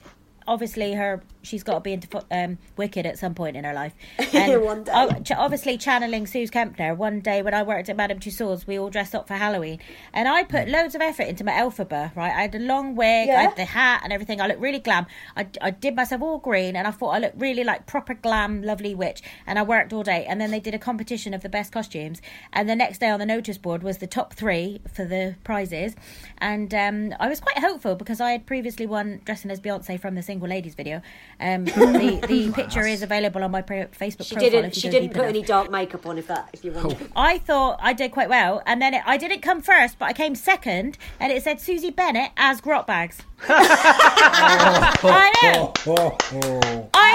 [0.46, 3.94] obviously her she's got to be into um, Wicked at some point in her life.
[4.34, 4.92] And One day.
[5.36, 6.96] obviously channeling Sue's Kempner.
[6.96, 9.78] One day when I worked at Madame Tussauds, we all dressed up for Halloween,
[10.12, 12.14] and I put loads of effort into my Elphaba.
[12.16, 14.40] Right, I had a long wig, I had the hat and everything.
[14.40, 15.06] I looked really glam.
[15.36, 18.62] I, I did myself all green, and I thought I looked really like proper glam,
[18.62, 19.22] lovely witch.
[19.46, 22.20] And I worked all day, and then they did a competition of the best costumes.
[22.52, 25.94] And the next day on the notice board was the top three for the prizes,
[26.38, 30.14] and um, I was quite hopeful because I had previously won dressing as Beyonce from
[30.14, 31.02] the Single Ladies video.
[31.40, 34.50] Um, the the picture is available on my pro- Facebook She profile.
[34.50, 34.64] didn't.
[34.66, 35.28] if you She go didn't put enough.
[35.30, 36.18] any dark makeup on.
[36.18, 36.96] If that, if you want.
[37.16, 40.12] I thought I did quite well, and then it, I didn't come first, but I
[40.12, 43.18] came second, and it said Susie Bennett as Grot Bags.
[43.48, 47.14] I know, Oh, oh, I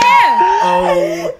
[1.24, 1.32] know.
[1.32, 1.36] oh.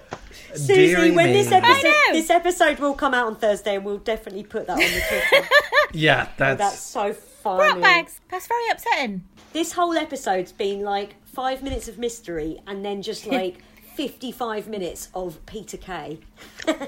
[0.56, 4.66] Susie, when this episode this episode will come out on Thursday, and we'll definitely put
[4.68, 5.48] that on the Twitter.
[5.94, 7.14] Yeah, that's, That's so
[7.44, 7.82] Grot funny.
[7.82, 8.20] Bags.
[8.30, 9.24] That's very upsetting.
[9.54, 13.56] This whole episode's been like five minutes of mystery, and then just like.
[13.96, 16.20] 55 minutes of Peter Kay.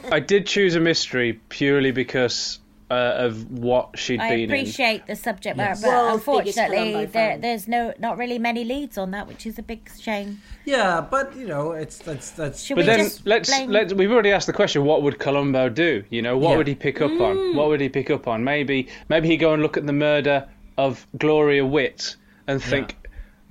[0.09, 2.93] I did choose a mystery purely because uh,
[3.27, 4.49] of what she'd I been in.
[4.51, 5.81] appreciate the subject matter, Yes.
[5.81, 9.59] but World's biggest unfortunately, there, there's no not really many leads on that, which is
[9.59, 10.39] a big shame.
[10.63, 12.63] yeah, but you know, it's that's that's.
[12.63, 15.19] Should But we then just let's blame- let's we've already asked the question what would
[15.19, 16.05] Columbo do?
[16.09, 16.57] You know, what Yeah.
[16.59, 17.21] would he pick up Mm.
[17.51, 17.55] on?
[17.57, 18.45] What would he pick up on?
[18.45, 20.47] Maybe maybe he go and look at the murder
[20.77, 22.15] of Gloria Witt
[22.47, 23.00] and think w-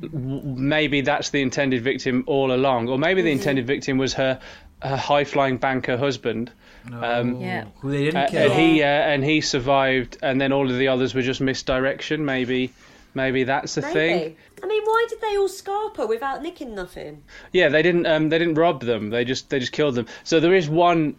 [0.00, 3.26] maybe that's the intended victim all along, or maybe Mm-hmm.
[3.26, 4.40] the intended victim was her
[4.82, 6.50] her high flying banker husband.
[6.90, 7.66] Um, Yeah.
[7.80, 8.50] who they didn't uh, kill.
[8.50, 12.24] and he uh, and he survived, and then all of the others were just misdirection.
[12.24, 12.72] Maybe,
[13.14, 14.16] maybe that's the thing.
[14.16, 14.36] Maybe.
[14.62, 17.22] I mean, why did they all scarper without nicking nothing?
[17.52, 18.06] Yeah, they didn't.
[18.06, 19.10] Um, they didn't rob them.
[19.10, 20.06] They just they just killed them.
[20.24, 21.16] So there is one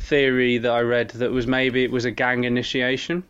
[0.00, 3.22] theory that I read that was maybe it was a gang initiation,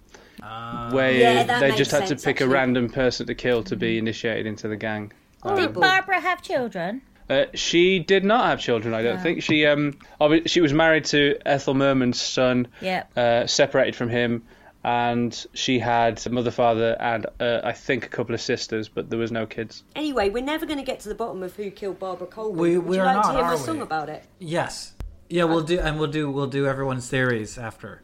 [0.90, 3.98] where Yeah, they just had to sense, pick a random person to kill to be
[3.98, 5.12] initiated into the gang.
[5.56, 7.02] Did Barbara have children?
[7.28, 8.92] Uh, she did not have children.
[8.92, 9.64] I don't think she.
[9.66, 9.98] Um,
[10.46, 12.68] she was married to Ethel Merman's son.
[12.80, 13.04] Yeah.
[13.16, 14.42] Uh, separated from him,
[14.84, 19.08] and she had a mother, father, and uh, I think a couple of sisters, but
[19.08, 19.84] there was no kids.
[19.96, 22.58] Anyway, we're never going to get to the bottom of who killed Barbara Colby.
[22.60, 24.24] We- Would you like not, to hear my are song about it?
[24.38, 24.92] Yes.
[25.30, 28.02] Yeah, we'll do, and we'll do, we'll do everyone's theories after.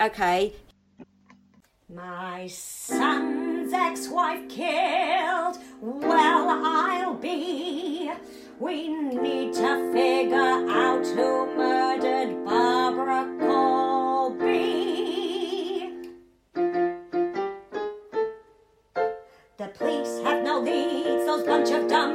[0.00, 0.54] Okay.
[1.88, 5.58] My son's ex-wife killed.
[5.80, 8.10] Well, I'll be.
[8.58, 14.66] We need to figure out who murdered Barbara Colby.
[19.56, 22.05] The police have no leads, those bunch of dumbos.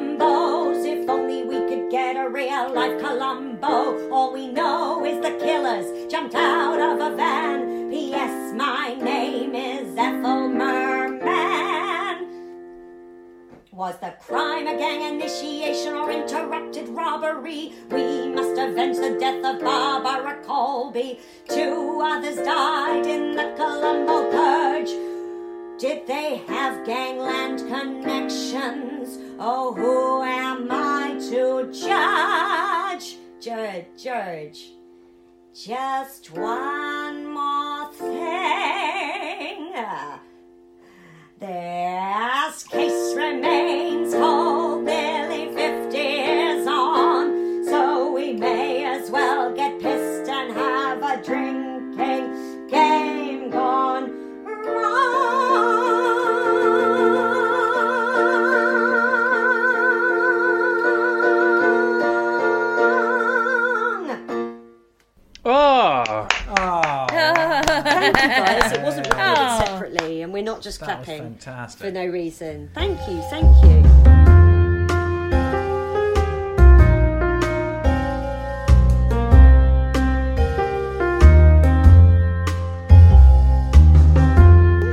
[13.82, 17.74] Was the crime a gang initiation or interrupted robbery?
[17.90, 21.20] We must avenge the death of Barbara Colby.
[21.50, 24.92] Two others died in the Columbo purge.
[25.82, 29.18] Did they have gangland connections?
[29.40, 33.18] Oh, who am I to judge?
[33.40, 34.74] Judge, judge.
[35.56, 39.74] Just one more thing.
[41.42, 44.14] This case remains
[70.42, 71.38] we're not just that clapping
[71.78, 72.70] for no reason.
[72.74, 73.82] Thank you, thank you.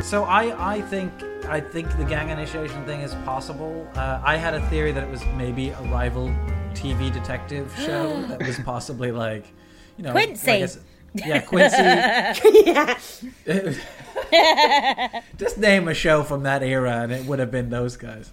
[0.02, 1.12] So I, I think
[1.48, 3.90] I think the gang initiation thing is possible.
[3.94, 6.28] Uh, I had a theory that it was maybe a rival
[6.74, 9.46] TV detective show that was possibly like,
[9.96, 10.60] you know, Quincy.
[10.60, 10.70] like
[11.16, 13.22] I s- yeah, Quincy.
[13.46, 13.74] yeah.
[15.38, 18.30] Just name a show from that era, and it would have been those guys.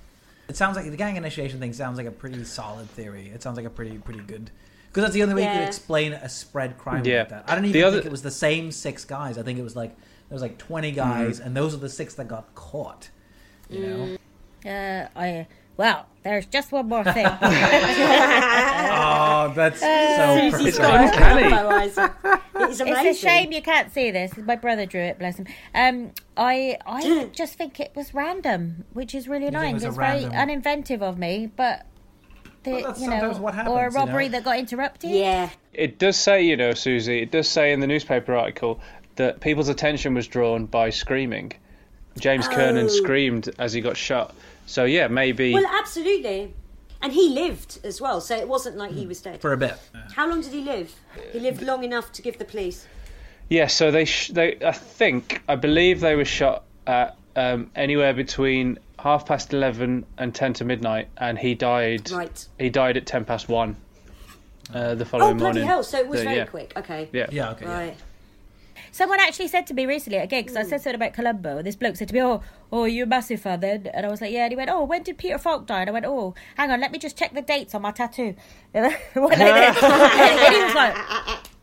[0.47, 3.31] It sounds like the gang initiation thing sounds like a pretty solid theory.
[3.33, 4.51] It sounds like a pretty pretty good
[4.89, 7.19] because that's the only way you could explain a spread crime Yeah.
[7.19, 7.45] like that.
[7.47, 9.37] I don't The even other- think it was the same six guys.
[9.37, 9.95] I think it was like
[10.29, 13.09] there was like twenty guys, and those are the six that got caught.
[13.69, 14.17] You know?
[14.69, 15.47] Uh, I
[15.77, 17.25] well, there's just one more thing.
[17.27, 17.37] Oh,
[19.55, 20.49] that's so.
[20.51, 21.15] Susie's perfect.
[21.15, 21.85] uncanny.
[21.85, 21.97] It's.
[22.81, 24.35] It's a shame you can't see this.
[24.37, 25.47] My brother drew it, bless him.
[25.73, 29.73] Um, I I just think it was random, which is really think it annoying.
[29.75, 31.85] was It's very random- uninventive of me, but
[32.63, 34.05] the, Well, that's you know, sometimes what or a happens, you know?
[34.05, 35.11] robbery that got interrupted.
[35.11, 35.49] Yeah.
[35.73, 38.79] It does say, you know, Susie, it does say in the newspaper article
[39.17, 41.51] that people's attention was drawn by screaming.
[42.17, 42.87] James Kiernan Oh.
[42.87, 44.33] screamed as he got shot.
[44.65, 45.53] So, yeah, maybe.
[45.53, 46.53] Well, absolutely.
[47.01, 49.39] And he lived as well, so it wasn't like he was dead.
[49.41, 49.75] for a bit.
[50.15, 50.93] How long did he live?
[51.33, 52.87] He lived long enough to give the police.
[53.49, 58.13] Yeah, so they, sh- they, I think, I believe they were shot at um, anywhere
[58.13, 62.09] between half past 11 and 10 to midnight, and he died.
[62.09, 62.47] Right.
[62.57, 63.75] He died at 10 past 1
[64.73, 65.67] uh, the Oh, following bloody morning.
[65.67, 66.45] hell, so it was So, very yeah.
[66.45, 66.73] quick.
[66.75, 67.09] Okay.
[67.13, 67.27] Yeah.
[67.31, 67.51] Yeah.
[67.51, 67.65] Okay.
[67.65, 67.93] yeah.
[68.95, 70.69] Someone actually said to me recently at a gig, because I hmm.
[70.69, 71.61] said something about Columbo.
[71.61, 72.41] This bloke said to me, "Oh,
[72.71, 74.85] oh, you're a massive fan then?" And I was like, "Yeah." And he went, "Oh,
[74.85, 77.33] when did Peter Falk die?" And I went, "Oh, hang on, let me just check
[77.33, 78.35] the dates on my tattoo."
[78.73, 80.95] And I- when I did, and he was like,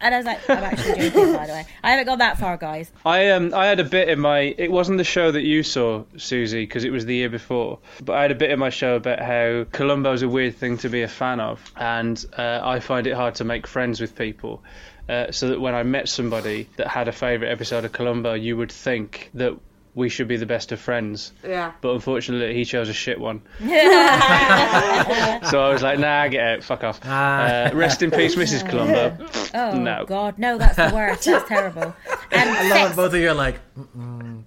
[0.03, 1.67] and I was like, "I'm actually joking, by the way.
[1.83, 4.71] I haven't gone that far, guys." I um I had a bit in my it
[4.71, 8.23] wasn't the show that you saw Susie because it was the year before but I
[8.23, 11.09] had a bit in my show about how Columbo's a weird thing to be a
[11.09, 14.63] fan of and uh, I find it hard to make friends with people
[15.09, 18.57] uh, so that when I met somebody that had a favourite episode of Columbo you
[18.57, 19.57] would think that
[19.95, 21.73] we should be the best of friends Yeah.
[21.81, 25.39] but unfortunately he chose a shit one so I
[25.73, 29.17] was like nah get out fuck off uh, rest in peace Mrs Columbo
[29.55, 30.05] Oh No.
[30.07, 31.25] God, no, that's the worst.
[31.25, 31.95] That's terrible.
[32.33, 32.97] And I love sex- it.
[32.97, 33.61] Both of you are like.
[33.77, 34.47] Mm-mm.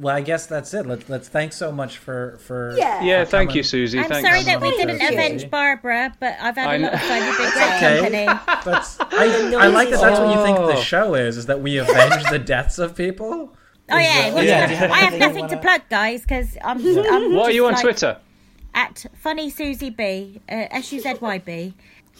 [0.00, 0.84] Well, I guess that's it.
[0.86, 2.74] Let's let's thanks so much for for.
[2.76, 3.02] Yeah.
[3.04, 3.58] yeah thank coming.
[3.58, 6.78] you Susie I'm thanks sorry that we didn't avenge Barbara, but I've had I a
[6.80, 7.22] lot of fun.
[7.24, 7.98] You've been great okay.
[7.98, 8.26] company.
[8.64, 10.00] That's I, I like that.
[10.00, 10.82] That's what you think the Oh.
[10.82, 11.36] show is.
[11.36, 13.54] Is that we avenge the deaths of people?
[13.90, 16.22] Oh yeah, well, Yeah, you do you know, have I have nothing to plug, guys,
[16.22, 16.78] because I'm.
[16.86, 18.18] I'm what are you on like- Twitter
[18.74, 21.74] At funny Susie B, uh, S U Z Y B,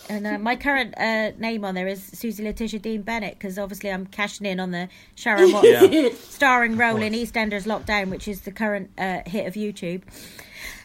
[0.08, 3.90] and uh, my current uh, name on there is Susie Letitia Dean Bennett because obviously
[3.90, 8.50] I'm cashing in on the Sharon Watts starring role in EastEnders Lockdown, which is the
[8.52, 10.02] current uh, hit of YouTube.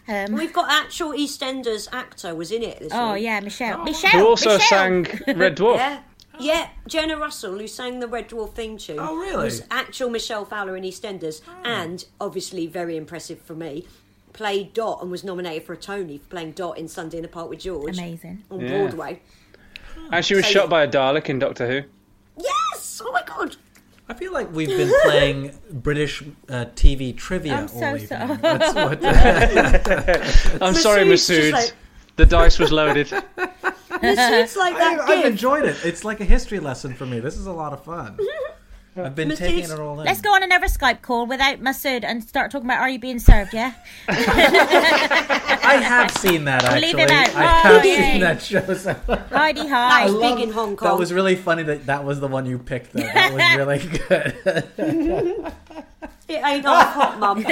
[0.08, 3.24] Um, We've got actual EastEnders actor was in it this oh week.
[3.24, 3.84] yeah, Michelle.
[3.84, 4.12] Michelle.
[4.12, 4.60] who also Michelle.
[4.60, 5.04] sang
[5.36, 6.00] Red Dwarf Yeah.
[6.40, 9.44] Yeah, Jenna Russell, who sang the Red Dwarf theme tune, Oh, really?
[9.46, 13.86] was actual Michelle Fowler in EastEnders, and obviously very impressive for me,
[14.34, 17.30] played Dot and was nominated for a Tony for playing Dot in Sunday in the
[17.30, 18.44] Park with George Amazing.
[18.52, 18.70] on Yeah.
[18.78, 19.22] Broadway.
[20.12, 20.70] And she was So, shot yeah.
[20.70, 21.88] by a Dalek in Doctor Who.
[22.38, 23.02] Yes!
[23.04, 23.56] Oh my god!
[24.10, 28.08] I feel like we've been playing British uh, TV trivia I'm all so evening.
[28.08, 28.36] sorry.
[28.38, 31.74] That's what, I'm sorry, Masood's just Masood.
[32.18, 33.12] Like- The dice was loaded.
[34.08, 35.26] It's like that I, I've gif.
[35.26, 35.78] enjoyed it.
[35.86, 37.22] It's like a history lesson for me.
[37.22, 38.20] This is a lot of fun.
[38.98, 40.06] I've been Masood's- taking it all in.
[40.06, 43.20] Let's go on another Skype call without Masood and start talking about are you being
[43.20, 43.74] served, yeah?
[44.08, 46.82] I have seen that actually.
[46.82, 47.36] leave it out.
[47.36, 47.96] I Oh, have yay.
[47.96, 48.74] seen that show.
[48.74, 48.94] So
[49.32, 50.04] Heidi That hi.
[50.06, 50.90] was love- big in Hong Kong.
[50.90, 52.94] That was really funny that that was the one you picked.
[52.94, 54.36] Though that was really good.
[56.28, 57.46] It ain't half hot, mum.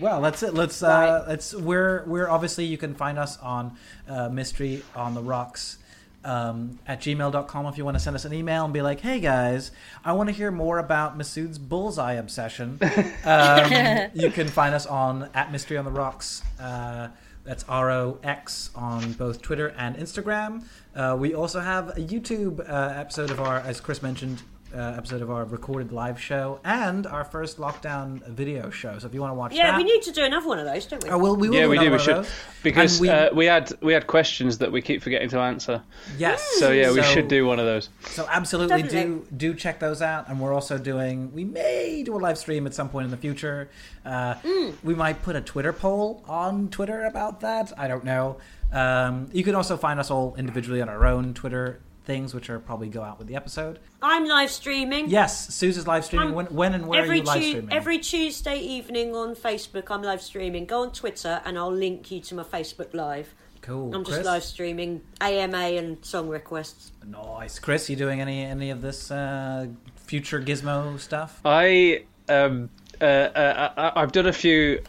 [0.00, 0.54] Well, that's it.
[0.54, 3.76] Let's uh, let's we're we're obviously you can find us on
[4.08, 5.78] uh, mystery on the rocks
[6.24, 9.20] um, at gmail.com if you want to send us an email and be like, hey
[9.20, 9.70] guys,
[10.04, 12.78] I want to hear more about Masood's bullseye obsession.
[13.22, 16.42] Um, you can find us on at mystery on the rocks.
[16.58, 17.08] Uh,
[17.44, 20.64] that's R O X on both Twitter and Instagram.
[20.94, 24.42] Uh, we also have a YouTube uh, episode of our, as Chris mentioned,
[24.74, 28.98] uh, episode of our recorded live show and our first lockdown video show.
[28.98, 30.64] So if you want to watch Yeah, that, we need to do another one of
[30.66, 31.10] those, don't we?
[31.10, 31.90] Oh, well, we will yeah, do we do.
[31.90, 32.26] We should
[32.62, 35.82] because And we, uh, we had we had questions that we keep forgetting to answer.
[36.18, 37.88] yes, So yeah, we So- should do one of those.
[38.06, 41.32] So absolutely do do check those out, and we're also doing.
[41.34, 43.70] We may do a live stream at some point in the future.
[44.04, 44.74] Uh, Mm.
[44.82, 47.72] We might put a Twitter poll on Twitter about that.
[47.76, 48.36] I don't know.
[48.72, 52.58] Um, you can also find us all individually on our own Twitter things, which are
[52.58, 53.78] probably go out with the episode.
[54.02, 55.08] I'm live streaming.
[55.10, 56.34] Yes, Sue's live streaming.
[56.34, 57.72] When, when and where are every you live Tu- streaming?
[57.72, 60.66] every Tuesday evening on Facebook, I'm live streaming.
[60.66, 63.34] Go on Twitter, and I'll link you to my Facebook Live.
[63.62, 63.94] cool.
[63.94, 64.26] I'm just Chris?
[64.26, 66.92] live streaming AMA and song requests.
[67.06, 67.88] Nice, Chris.
[67.90, 71.40] You doing any any of this uh, future Gizmo stuff?
[71.44, 72.70] I um,
[73.00, 74.82] uh, uh, I- I've done a few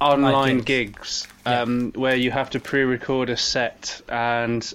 [0.00, 1.26] online gigs.
[1.26, 4.72] gigs um, where you have to pre-record a set, and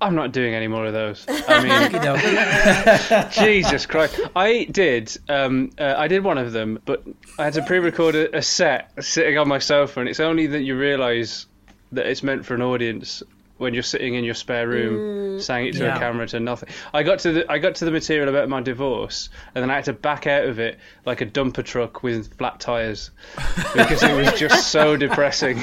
[0.00, 1.24] I'm not doing any more of those.
[1.48, 4.20] I mean, Jesus Christ!
[4.36, 5.16] I did.
[5.28, 7.02] Um, uh, I did one of them, but
[7.38, 10.62] I had to pre-record a, a set sitting on my sofa, and it's only that
[10.62, 11.46] you realise
[11.92, 13.22] that it's meant for an audience
[13.56, 15.96] when you're sitting in your spare room saying it to Yeah.
[15.96, 16.68] a camera to nothing.
[16.94, 19.74] I got to the I got to the material about my divorce, and then I
[19.74, 23.10] had to back out of it like a dumper truck with flat tires
[23.74, 25.58] because it was just so depressing.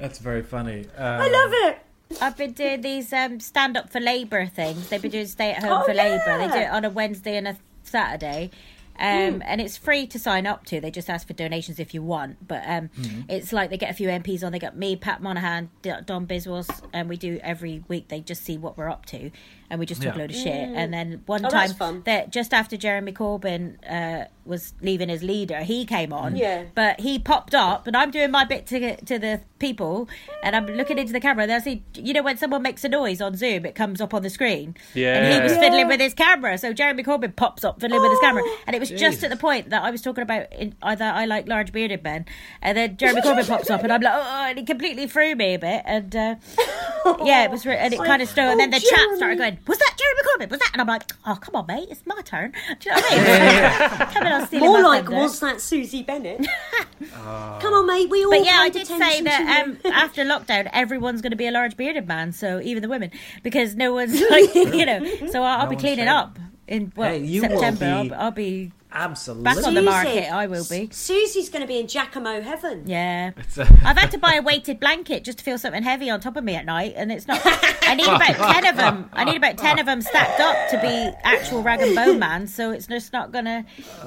[0.00, 0.86] That's very funny.
[0.96, 1.78] Um, I love it.
[2.20, 4.88] I've been doing these um, stand up for Labour things.
[4.88, 6.38] They've been doing stay at home Oh, for Labour.
[6.38, 8.50] They do it on a Wednesday and a Saturday.
[8.98, 10.80] Um, And it's free to sign up to.
[10.80, 12.46] They just ask for donations if you want.
[12.48, 12.90] But um,
[13.28, 14.50] it's like they get a few MPs on.
[14.52, 18.08] They got me, Pat Monahan, Don Biswas, and we do every week.
[18.08, 19.30] They just see what we're up to,
[19.70, 20.46] and we just talk a load of shit.
[20.52, 25.60] And then one Oh, time, that just after Jeremy Corbyn uh, was leaving as leader,
[25.60, 26.36] he came on.
[26.36, 26.64] Yeah.
[26.74, 30.08] But he popped up, and I'm doing my bit to to the people,
[30.42, 31.44] and I'm looking into the camera.
[31.44, 34.12] And I see, you know, when someone makes a noise on Zoom, it comes up
[34.12, 34.74] on the screen.
[34.94, 35.14] Yeah.
[35.16, 35.60] And he was Yeah.
[35.60, 38.58] fiddling with his camera, so Jeremy Corbyn pops up fiddling with his camera, Oh.
[38.66, 41.26] and it was just at the point that I was talking about in, either I
[41.26, 42.24] like large bearded men,
[42.62, 45.54] and then Jeremy Corbyn pops up, and I'm like, oh, and he completely threw me
[45.54, 46.34] a bit, and uh,
[47.24, 49.38] yeah, it was, re- and it kind of oh, stole, and then the chat started
[49.38, 50.50] going, was that Jeremy Corbyn?
[50.50, 50.70] Was that?
[50.72, 52.52] And I'm like, oh, come on, mate, it's my turn.
[52.80, 54.08] Do you know what I mean?
[54.14, 55.20] Coming on stealing More like, thunder.
[55.20, 56.46] was that Susie Bennett?
[57.12, 58.08] Come on, mate.
[58.10, 58.30] We all.
[58.30, 61.76] But yeah, I did say that um, after lockdown, everyone's going to be a large
[61.76, 62.32] bearded man.
[62.32, 63.10] So even the women,
[63.42, 65.04] because no one's like, you know.
[65.30, 67.84] So I'll, I'll No be cleaning up in well, Hey, you will September.
[67.86, 69.44] I'll, be- be- I'll be Absolutely.
[69.44, 70.32] back on the market.
[70.32, 70.88] I will be.
[70.92, 72.82] Susie's going to be in Giacomo heaven.
[72.86, 76.20] Yeah, It's, I've had to buy a weighted blanket just to feel something heavy on
[76.20, 77.40] top of me at night, and it's not.
[77.44, 79.08] I need about ten of them.
[79.12, 82.46] I need about ten of them stacked up to be actual rag and bone man.
[82.46, 83.64] So it's just not gonna,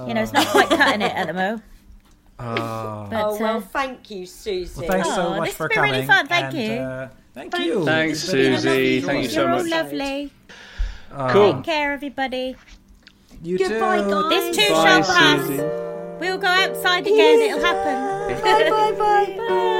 [0.07, 1.63] you know, it's not quite cutting it at the moment.
[2.39, 3.07] oh.
[3.09, 4.81] But oh well, uh, thank you, Susie.
[4.81, 6.73] Well, thanks so Oh, much this for has been really fun, thank and, you.
[6.73, 7.85] Uh, thank, Thank you.
[7.85, 8.67] Thanks, It's been a Susie.
[8.67, 9.71] lovely Thank you so you're all much.
[9.71, 10.31] lovely.
[11.31, 11.53] Cool.
[11.53, 12.55] Take care, everybody.
[13.43, 14.09] You Goodbye, too.
[14.09, 14.29] guys.
[14.29, 15.45] This too Bye, shall pass.
[15.47, 15.63] Susie.
[16.21, 17.41] We'll go outside again.
[17.41, 18.41] It'll happen.
[18.41, 19.79] Bye, bye, bye, Bye.